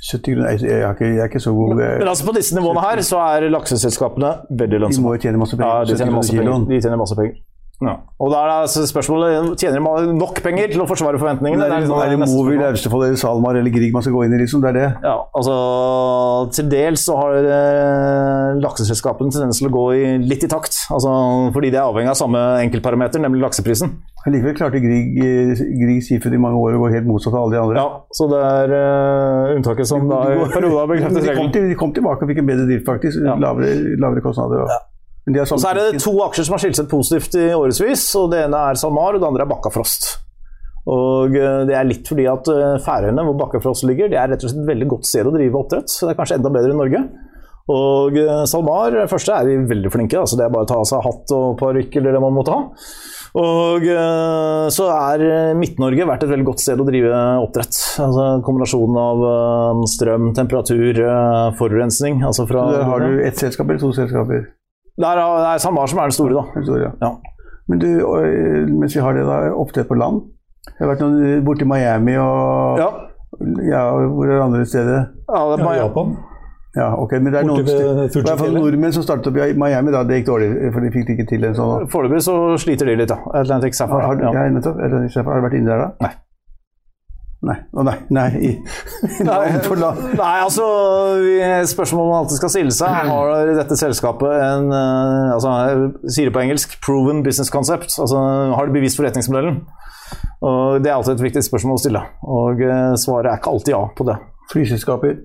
[0.05, 2.55] 70 kroner, jeg, er ikke, jeg er ikke så god men, Men altså på disse
[2.57, 5.85] nivåene her så er lakseselskapene veldig De må jo tjene masse Ja, penger.
[5.89, 6.65] de tjener masse penger.
[6.69, 7.39] De tjener masse penger.
[7.83, 7.97] Ja.
[8.23, 11.59] Og da er det altså spørsmålet tjener de nok penger til å forsvare forventningene.
[11.59, 13.03] Det er det, liksom er det Mowill, spørsmål.
[13.09, 14.63] Eller SalMar eller Grieg man skal gå inn i, liksom?
[14.63, 14.87] Det er det?
[15.03, 15.55] Ja, altså
[16.55, 20.79] Til dels så har eh, lakseselskapene tendens til å gå i, litt i takt.
[20.93, 21.11] Altså,
[21.55, 23.91] fordi det er avhengig av samme enkeltparameter, nemlig lakseprisen.
[24.25, 27.43] Men likevel klarte Grieg, eh, Grieg Seafood i mange år å gå helt motsatt av
[27.43, 27.83] alle de andre.
[27.83, 31.53] Ja, Så det er eh, unntaket som da i perioden har bekreftet de, regelen.
[31.75, 33.19] de kom tilbake og fikk en bedre drift, faktisk.
[33.27, 33.35] Ja.
[33.41, 34.63] Lavere, lavere kostnader.
[34.63, 34.91] Og, de har
[35.25, 38.05] Og så er det to aksjer som har skilt seg positivt i årevis.
[38.19, 40.09] og Det ene er SalMar, og det andre er Bakkafrost.
[40.85, 44.43] Og eh, Det er litt fordi at eh, Færøyene, hvor Bakkafrost ligger, det er rett
[44.43, 45.89] og slett et veldig godt sted å drive oppdrett.
[45.89, 47.01] så Det er kanskje enda bedre enn Norge.
[47.65, 48.13] Og
[48.45, 50.19] SalMar SalMar første er de veldig flinke.
[50.21, 52.53] altså Det er bare å ta av seg hatt og parykk eller det man måtte
[52.53, 52.67] ha.
[53.41, 57.79] Og eh, så er Midt-Norge vært et veldig godt sted å drive oppdrett.
[58.05, 62.21] Altså Kombinasjonen av eh, strøm, temperatur, eh, forurensning.
[62.29, 64.45] Altså fra, Der har du ett selskap eller to selskaper?
[64.97, 66.43] Det er, det er SalMar som er den store, da.
[66.55, 66.91] Den store, ja.
[67.01, 67.09] Ja.
[67.67, 67.87] Men du,
[68.79, 70.21] mens vi har det da, oppdrett på land
[70.67, 72.89] Det har vært noen borti Miami og Ja.
[73.65, 74.99] ja, hvor er det andre stedet?
[75.27, 76.15] Ja, det er Ja, Japan.
[76.75, 79.91] Ja, ok, men det er noen I hvert fall nordmenn som startet opp i Miami,
[79.95, 82.85] da, det gikk dårlig, for de fikk det ikke til en sånn Foreløpig så sliter
[82.91, 83.17] de litt, da.
[83.33, 84.05] Atlantic Har, Sapphire.
[84.09, 84.31] har, Ja.
[84.43, 84.77] ja, nettopp.
[84.83, 85.33] Atlantic Sapphire.
[85.33, 85.89] har du vært inne der da?
[86.05, 86.11] Nei.
[87.45, 87.55] Nei.
[87.77, 87.95] Å nei.
[88.15, 88.29] Nei.
[88.47, 88.51] I,
[89.27, 89.77] land for.
[89.77, 90.65] Nei, altså
[91.69, 93.09] Spørsmålet man alltid skal stille seg.
[93.11, 97.99] Har dette selskapet en eh, altså, Jeg sier det på engelsk 'proven business concept'.
[98.01, 98.21] Altså,
[98.57, 99.61] har de bevisst forretningsmodellen?
[100.45, 102.01] Og Det er alltid et viktig spørsmål å stille.
[102.25, 104.17] Og eh, svaret er ikke alltid ja på det.
[104.53, 105.21] Flyselskaper.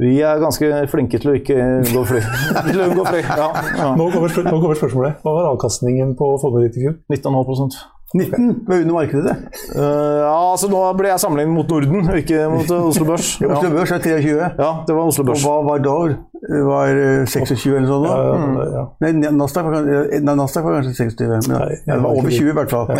[0.00, 2.22] Vi er ganske flinke til å ikke unngå fly.
[2.66, 3.20] til å unngå fly.
[3.22, 3.90] Ja, ja.
[3.94, 5.20] Nå, kommer nå, kommer spørsmålet.
[5.22, 6.96] Hva var avkastningen på fondet ditt i fjor?
[7.14, 7.76] 19,5
[8.14, 8.64] 19?
[8.68, 9.36] Med under markedet, det.
[9.74, 13.32] Uh, ja, altså nå ble jeg sammenlignet mot Norden, ikke mot Oslo Børs.
[13.42, 14.34] ja, Oslo Børs er 23.
[14.38, 15.42] Ja, det var Oslo Børs.
[15.42, 16.12] Og hva var Dow?
[16.44, 18.06] Var eh, 26 eller noe sånt?
[18.06, 18.66] Da?
[18.70, 19.32] Ja, ja.
[19.34, 20.18] Nasdaq var, mm.
[20.28, 21.30] nei, Nasdaq var kanskje eh, 26.
[21.32, 22.92] Men, nei, det var over 20 i hvert fall.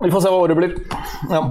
[0.00, 0.76] Vi får se hva året blir.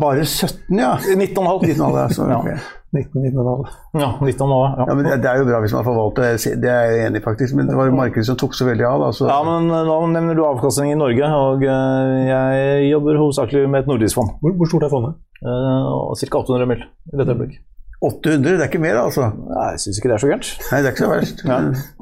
[0.01, 0.93] Bare 17, ja?
[1.01, 1.65] 19,5.
[1.65, 2.61] 19,5 altså, okay.
[2.89, 3.73] 1900-tallet.
[4.01, 4.85] Ja, 1900, ja.
[4.89, 7.21] ja, men det er jo bra hvis man har forvalter, det Det er jeg enig
[7.21, 7.55] i faktisk.
[7.57, 9.03] Men det var jo markedet som tok så veldig av.
[9.03, 9.29] Da, så.
[9.29, 13.83] Ja, men eh, Nå nevner du avkastning i Norge, og eh, jeg jobber hovedsakelig med
[13.83, 14.33] et nordisk fond.
[14.41, 15.19] Hvor, hvor stort er fondet?
[15.39, 16.41] Uh, Ca.
[16.41, 16.85] 800 mill.
[17.13, 17.59] i dette øyeblikk.
[18.01, 19.25] 800, det er ikke mer, altså?
[19.35, 20.51] Nei, jeg syns ikke det er så gærent.
[20.71, 21.41] Nei, det er ikke så verst.
[21.43, 21.57] Ja.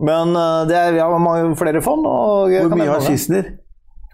[0.10, 2.06] Men eh, det er, vi har flere fond.
[2.06, 3.50] Og Hvor mye har Kistner?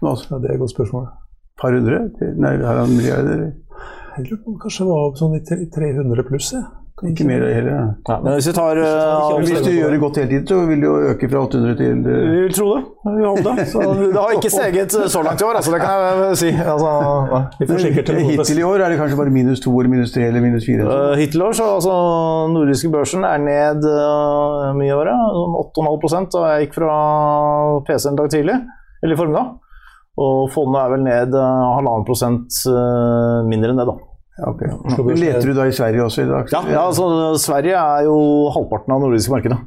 [0.02, 1.06] Ja, det er et godt spørsmål.
[1.06, 2.00] Et par hundre?
[2.40, 3.44] Nei, har han milliarder?
[4.14, 6.54] Jeg lurer på kanskje var opp sånn i 300 pluss.
[6.54, 6.64] jeg.
[7.02, 7.72] Ikke mer heller.
[7.74, 7.86] Ja.
[8.08, 10.78] Ja, men hvis vi tar uh, hvis du gjør det godt hele tiden, så vil
[10.78, 12.12] det jo øke fra 800 til uh...
[12.14, 12.82] Vi vil tro det.
[13.16, 13.64] Vi håper det.
[13.72, 13.82] Så
[14.14, 16.52] det har ikke steget så langt i år, altså, det kan jeg si.
[16.74, 16.92] Altså,
[18.30, 20.86] Hittil i år er det kanskje bare minus 2 eller minus 3 eller minus 4?
[20.86, 21.98] Uh, hittil i år så altså
[22.54, 25.18] nordiske børsen er ned uh, mye i året.
[25.74, 26.94] sånn 8,5 da jeg gikk fra
[27.90, 28.60] PC en dag tidlig,
[29.02, 29.52] eller i formiddag.
[30.20, 33.96] Og fondet er vel ned uh, halvannen prosent uh, mindre enn det, da.
[34.50, 34.70] Okay.
[35.14, 36.50] leter du da i Sverige også i dag?
[36.54, 37.06] Ja, ja altså
[37.38, 38.16] Sverige er jo
[38.54, 39.58] halvparten av det nordiske markedet.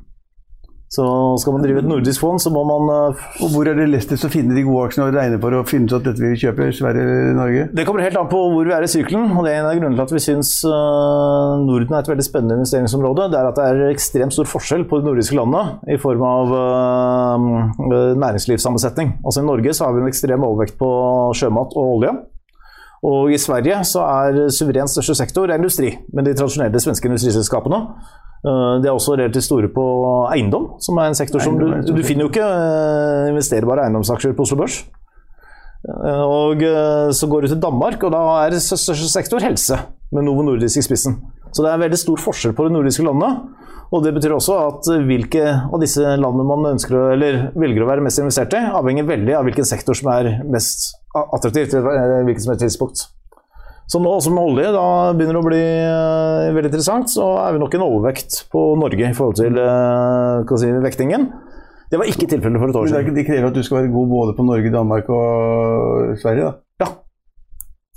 [0.88, 1.04] Så
[1.42, 4.24] skal man drive et nordisk fond, så må man uh, Og hvor er det lettest
[4.24, 6.70] å finne de gode aksjene og regne på å finne ut at dette vi kjøpe?
[6.78, 7.66] Sverige Norge?
[7.76, 9.34] Det kommer helt an på hvor vi er i sykelen.
[9.34, 12.28] og det er En av grunnene til at vi syns uh, Norden er et veldig
[12.30, 16.00] spennende investeringsområde, det er at det er ekstremt stor forskjell på de nordiske landene i
[16.00, 19.18] form av uh, næringslivssammensetning.
[19.26, 20.90] Altså I Norge så har vi en ekstrem overvekt på
[21.36, 22.16] sjømat og olje.
[23.08, 27.82] Og i Sverige så er suverent største sektor industri, med de tradisjonelle svenske industriselskapene.
[28.48, 29.84] Uh, De er også relativt store på
[30.32, 34.38] eiendom, som er en sektor som du, Eiendom du finner jo ikke uh, investerbare eiendomsaksjer
[34.38, 34.80] på Oslo Børs.
[35.88, 36.64] Uh, Og
[37.16, 39.82] så går du til Danmark, og da er største sektor helse,
[40.16, 41.20] med Novo Nordisk i spissen.
[41.52, 43.58] Så det er veldig stor forskjell på de nordiske landene.
[43.96, 46.96] Og det betyr også at hvilke av disse landene man ønsker
[47.56, 51.70] velger å være mest investert i, avhenger veldig av hvilken sektor som er mest attraktiv
[51.72, 53.06] til hvilket som helst tidspunkt.
[53.88, 57.62] Så nå som olje, da begynner det å bli uh, veldig interessant, så er vi
[57.62, 61.30] nok en overvekt på Norge i forhold til uh, si, vektingen.
[61.88, 63.06] Det var ikke tilfellet for et år siden.
[63.08, 66.84] Men det krever at du skal være god både på Norge, Danmark og Sverige, da.
[66.84, 66.90] Ja.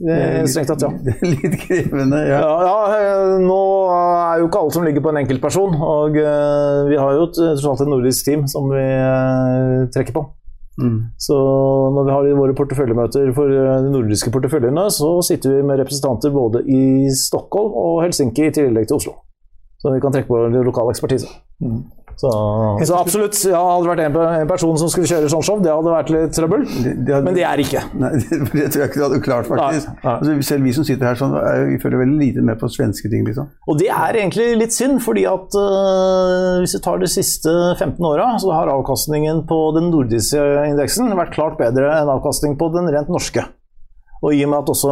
[0.00, 0.92] Det er strengt tatt, ja.
[1.08, 2.38] Det er litt krevende, ja.
[2.38, 3.58] Ja, ja, eh, nå
[3.90, 7.90] er jo ikke alle som ligger på en enkeltperson, og vi har jo et- et
[7.90, 8.86] nordisk team som vi
[9.90, 10.22] trekker på.
[10.80, 10.98] Mm.
[11.20, 11.36] Så
[11.94, 16.32] når vi har våre porteføljemøter for eh, de nordiske porteføljene, så sitter vi med representanter
[16.34, 19.16] både i Stockholm og Helsinki i tillegg til Oslo.
[19.80, 21.30] Så vi kan trekke på lokal ekspertise.
[22.20, 22.30] Så,
[22.84, 25.70] så absolutt, ja, hadde det vært en, en person som skulle kjøre sånn show, det
[25.72, 26.66] hadde vært litt trøbbel.
[26.68, 27.80] Det, det hadde- Men det er ikke.
[27.96, 29.86] Nei, det, det tror jeg ikke du hadde klart, faktisk.
[29.88, 30.16] Nei, nei.
[30.18, 33.08] Altså, selv vi som sitter her, sånn, er, vi følger veldig lite med på svenske
[33.12, 33.48] ting, liksom.
[33.70, 37.96] Og det er egentlig litt synd, fordi at uh, hvis vi tar de siste 15
[38.10, 42.90] åra, så har avkastningen på den nordiske indeksen vært klart bedre enn avkastning på den
[42.92, 43.46] rent norske.
[44.22, 44.90] Og i og med at også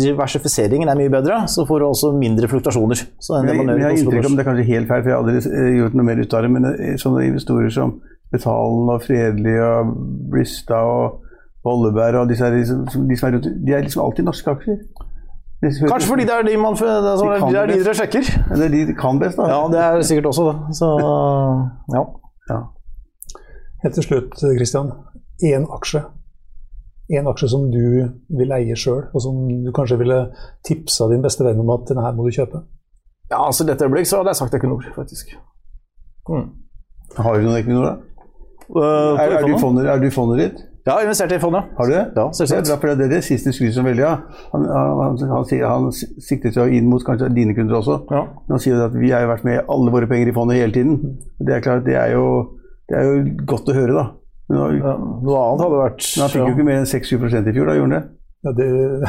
[0.00, 2.98] diversifiseringen er mye bedre, så får du også mindre fluktasjoner.
[3.22, 5.22] Så det Jeg, jeg har inntrykk om det er kanskje helt feil, for jeg har
[5.22, 7.94] aldri eh, gjort noe mer ut av det, men eh, sånne investorer som
[8.34, 9.92] Betalen og Fredelig og
[10.32, 11.22] Blystad og
[11.66, 14.50] Bolleberg og disse her, liksom, som- de, som er rundt, de er liksom alltid norske
[14.56, 14.80] aksjer.
[15.62, 18.26] Kanskje fordi det er de, man, det er De det er de dere sjekker?
[18.50, 19.46] Det er de de kan best, da.
[19.54, 20.56] Ja, det er sikkert også det.
[20.76, 20.90] Så
[21.94, 22.02] ja.
[22.50, 22.58] Ja.
[23.82, 24.90] Helt til slutt, Christian.
[25.46, 26.02] Én aksje.
[27.10, 27.82] En aksje som du
[28.38, 30.16] vil eie sjøl, og som du kanskje ville
[30.66, 32.62] tipsa din beste venn om at denne her må du kjøpe.
[33.30, 35.36] ja, altså i dette øyeblikk så hadde jeg sagt Equinor, faktisk.
[36.28, 36.48] Mm.
[37.16, 37.94] Har du noen Equinor, da?
[38.66, 40.64] Uh, Er, er, du fondet, er du fondet ditt?
[40.86, 41.62] Ja, jeg har investert i fondet.
[41.78, 41.94] Har du?
[41.94, 42.68] Ja, selvsagt.
[42.70, 44.20] Er for det er det siste skryter som veldig av.
[44.52, 45.86] Han, han, han, han, han
[46.26, 47.96] sikter seg inn mot kanskje dine kunder også.
[48.10, 48.20] Ja.
[48.46, 50.74] Men han sier at vi har jo vært med alle våre penger i fondet hele
[50.74, 51.16] tiden.
[51.42, 52.28] Det er klart, det er jo,
[52.90, 53.16] det er jo
[53.50, 54.04] godt å høre, da.
[54.48, 54.92] Men, han- Ja,
[55.26, 57.74] noe annet hadde vært men han fikk jo ikke mer enn 6-7 i fjor, da
[57.74, 58.04] gjorde han det?
[58.46, 58.66] Ja, det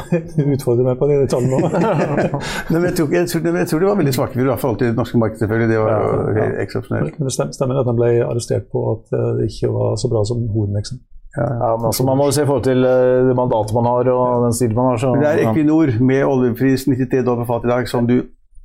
[0.55, 1.67] utfordrer meg på de tallene nå.
[1.77, 4.61] Nei, men jeg, tror, jeg, tror, jeg tror det var veldig svake i fjor, i
[4.63, 5.69] forhold til det norske markedet, selvfølgelig.
[5.73, 6.47] Det var jo Ja, ja.
[6.63, 7.19] eksepsjonelt.
[7.19, 10.23] Men det stemmer, at han ble arrestert på at eh, det ikke var så bra
[10.25, 11.03] som hovedindeksen.
[11.37, 14.09] Ja, men altså, Man må jo se i forhold til eh, det mandatet man har
[14.09, 14.97] og den stilen man har.
[15.03, 15.43] Så, Men det er.
[15.51, 18.15] Equinor med oljepris 93 dollar på fat i dag, som du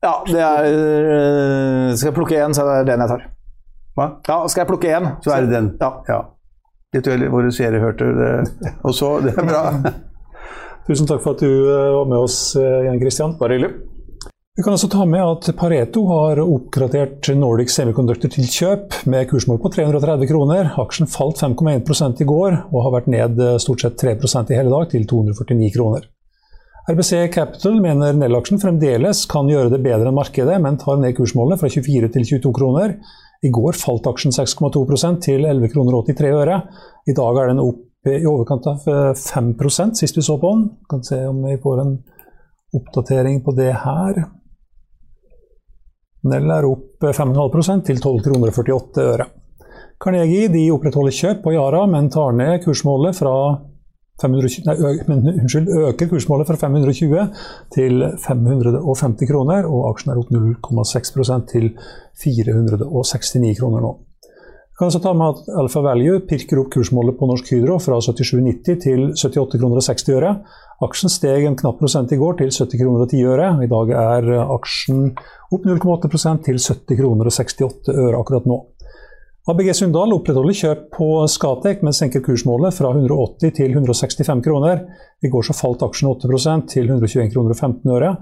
[0.02, 3.26] Ja, det er eh, Skal jeg plukke én, så er det den jeg tar.
[3.98, 4.06] Hva?
[4.24, 5.68] Ja, skal jeg plukke én, Så er det den.
[6.08, 6.22] Ja.
[6.92, 8.10] Det våre seere hørte.
[8.18, 8.32] Det.
[8.84, 9.14] også.
[9.24, 9.62] Det er bra.
[10.88, 13.36] Tusen takk for at du eh, var med oss eh, igjen, Christian.
[13.38, 13.72] Bare hyggelig.
[14.52, 19.62] Vi kan også ta med at Pareto har oppgradert Nordic Semiconductor til kjøp med kursmål
[19.62, 20.68] på 330 kroner.
[20.82, 24.74] Aksjen falt 5,1 i går og har vært ned eh, stort sett 3% i hele
[24.74, 26.10] dag, til 249 kroner.
[26.90, 31.62] RBC Capital mener Nell-aksjen fremdeles kan gjøre det bedre enn markedet, men tar ned kursmålet
[31.62, 32.96] fra 24 til 22 kroner.
[33.42, 36.60] I går falt aksjen 6,2% til 11,83 kroner øre.
[37.10, 40.68] I dag er den opp i overkant av eh, 5% sist vi så på den.
[40.78, 41.96] Vi Kan se om vi får en
[42.78, 44.22] oppdatering på det her.
[46.30, 49.26] Nell er opp 5,5% til 12,48 kroner.
[50.02, 53.34] Carnegie de opprettholder kjøp på Yara, men tar ned kursmålet fra
[54.22, 57.26] 520, nei, men, unnskyld, øker kursmålet fra 520
[57.74, 61.68] til 550 kroner, og aksjen er opp 0,6% til
[62.22, 63.92] 469 kroner nå.
[64.72, 67.98] Vi kan også ta med at Alpha Value pirker opp kursmålet på Norsk Hydro fra
[68.00, 70.30] 77,90 til 78,60 kroner og 60 øre.
[70.82, 73.50] Aksjen steg en knapp prosent i går til 70 kroner og 10 øre.
[73.62, 75.12] I dag er aksjen
[75.52, 78.58] opp 0,8 til 70 kroner og 68 øre akkurat nå.
[79.42, 84.84] ABG Sundal opprettholder kjøp på Skatec, men senker kursmålet fra 180 til 165 kroner.
[85.18, 86.28] I går så falt aksjen 8
[86.70, 88.12] til 121 kroner og 15 øre.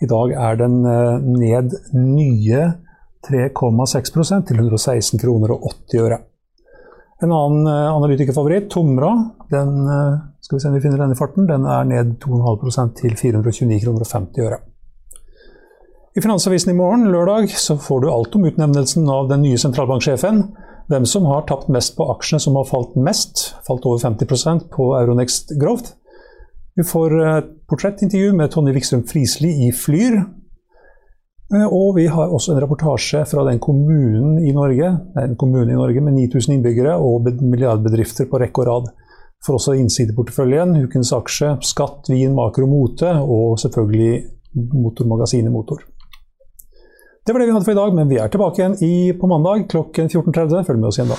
[0.00, 2.62] I dag er den eh, ned nye
[3.28, 6.22] 3,6% til 116 kroner og 80 øre.
[7.20, 9.12] En annen eh, analytikerfavoritt, Tomra,
[9.52, 13.20] den, eh, skal vi se om vi finner denne farten, den er ned 2,5% til
[13.20, 14.62] 429 kroner og 50 øre.
[16.10, 20.40] I Finansavisen i morgen, lørdag, så får du alt om utnevnelsen av den nye sentralbanksjefen.
[20.90, 24.88] Hvem som har tapt mest på aksjene som har falt mest, falt over 50% på
[24.98, 25.92] Euronext Growth.
[26.74, 30.16] Vi får et portrettintervju med Tonje Wikstrøm Friisli i Flyr.
[31.54, 35.78] Eh, Og vi har også en rapportasje fra den kommunen i Norge, en kommune i
[35.78, 38.90] Norge med 9000 innbyggere og milliardbedrifter på rekke og rad.
[39.46, 44.24] For også innsideporteføljen, ukens aksje, skatt, vin, makro, mote, og selvfølgelig
[44.74, 45.86] motormagasinet Motor.
[47.30, 49.28] Det var det vi hadde for i dag, men vi er tilbake igjen i, på
[49.30, 50.64] mandag klokken 14.30.
[50.66, 51.18] Følg med oss igjen da.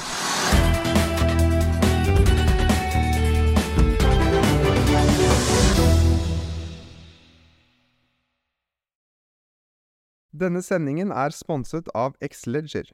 [10.36, 12.92] Denne sendingen er sponset av Xleger.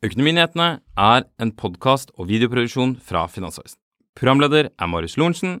[0.00, 3.76] Økonominyhetene er en podkast og videoproduksjon fra Finansavisen.
[4.16, 5.60] Programleder er Marius Lorentzen.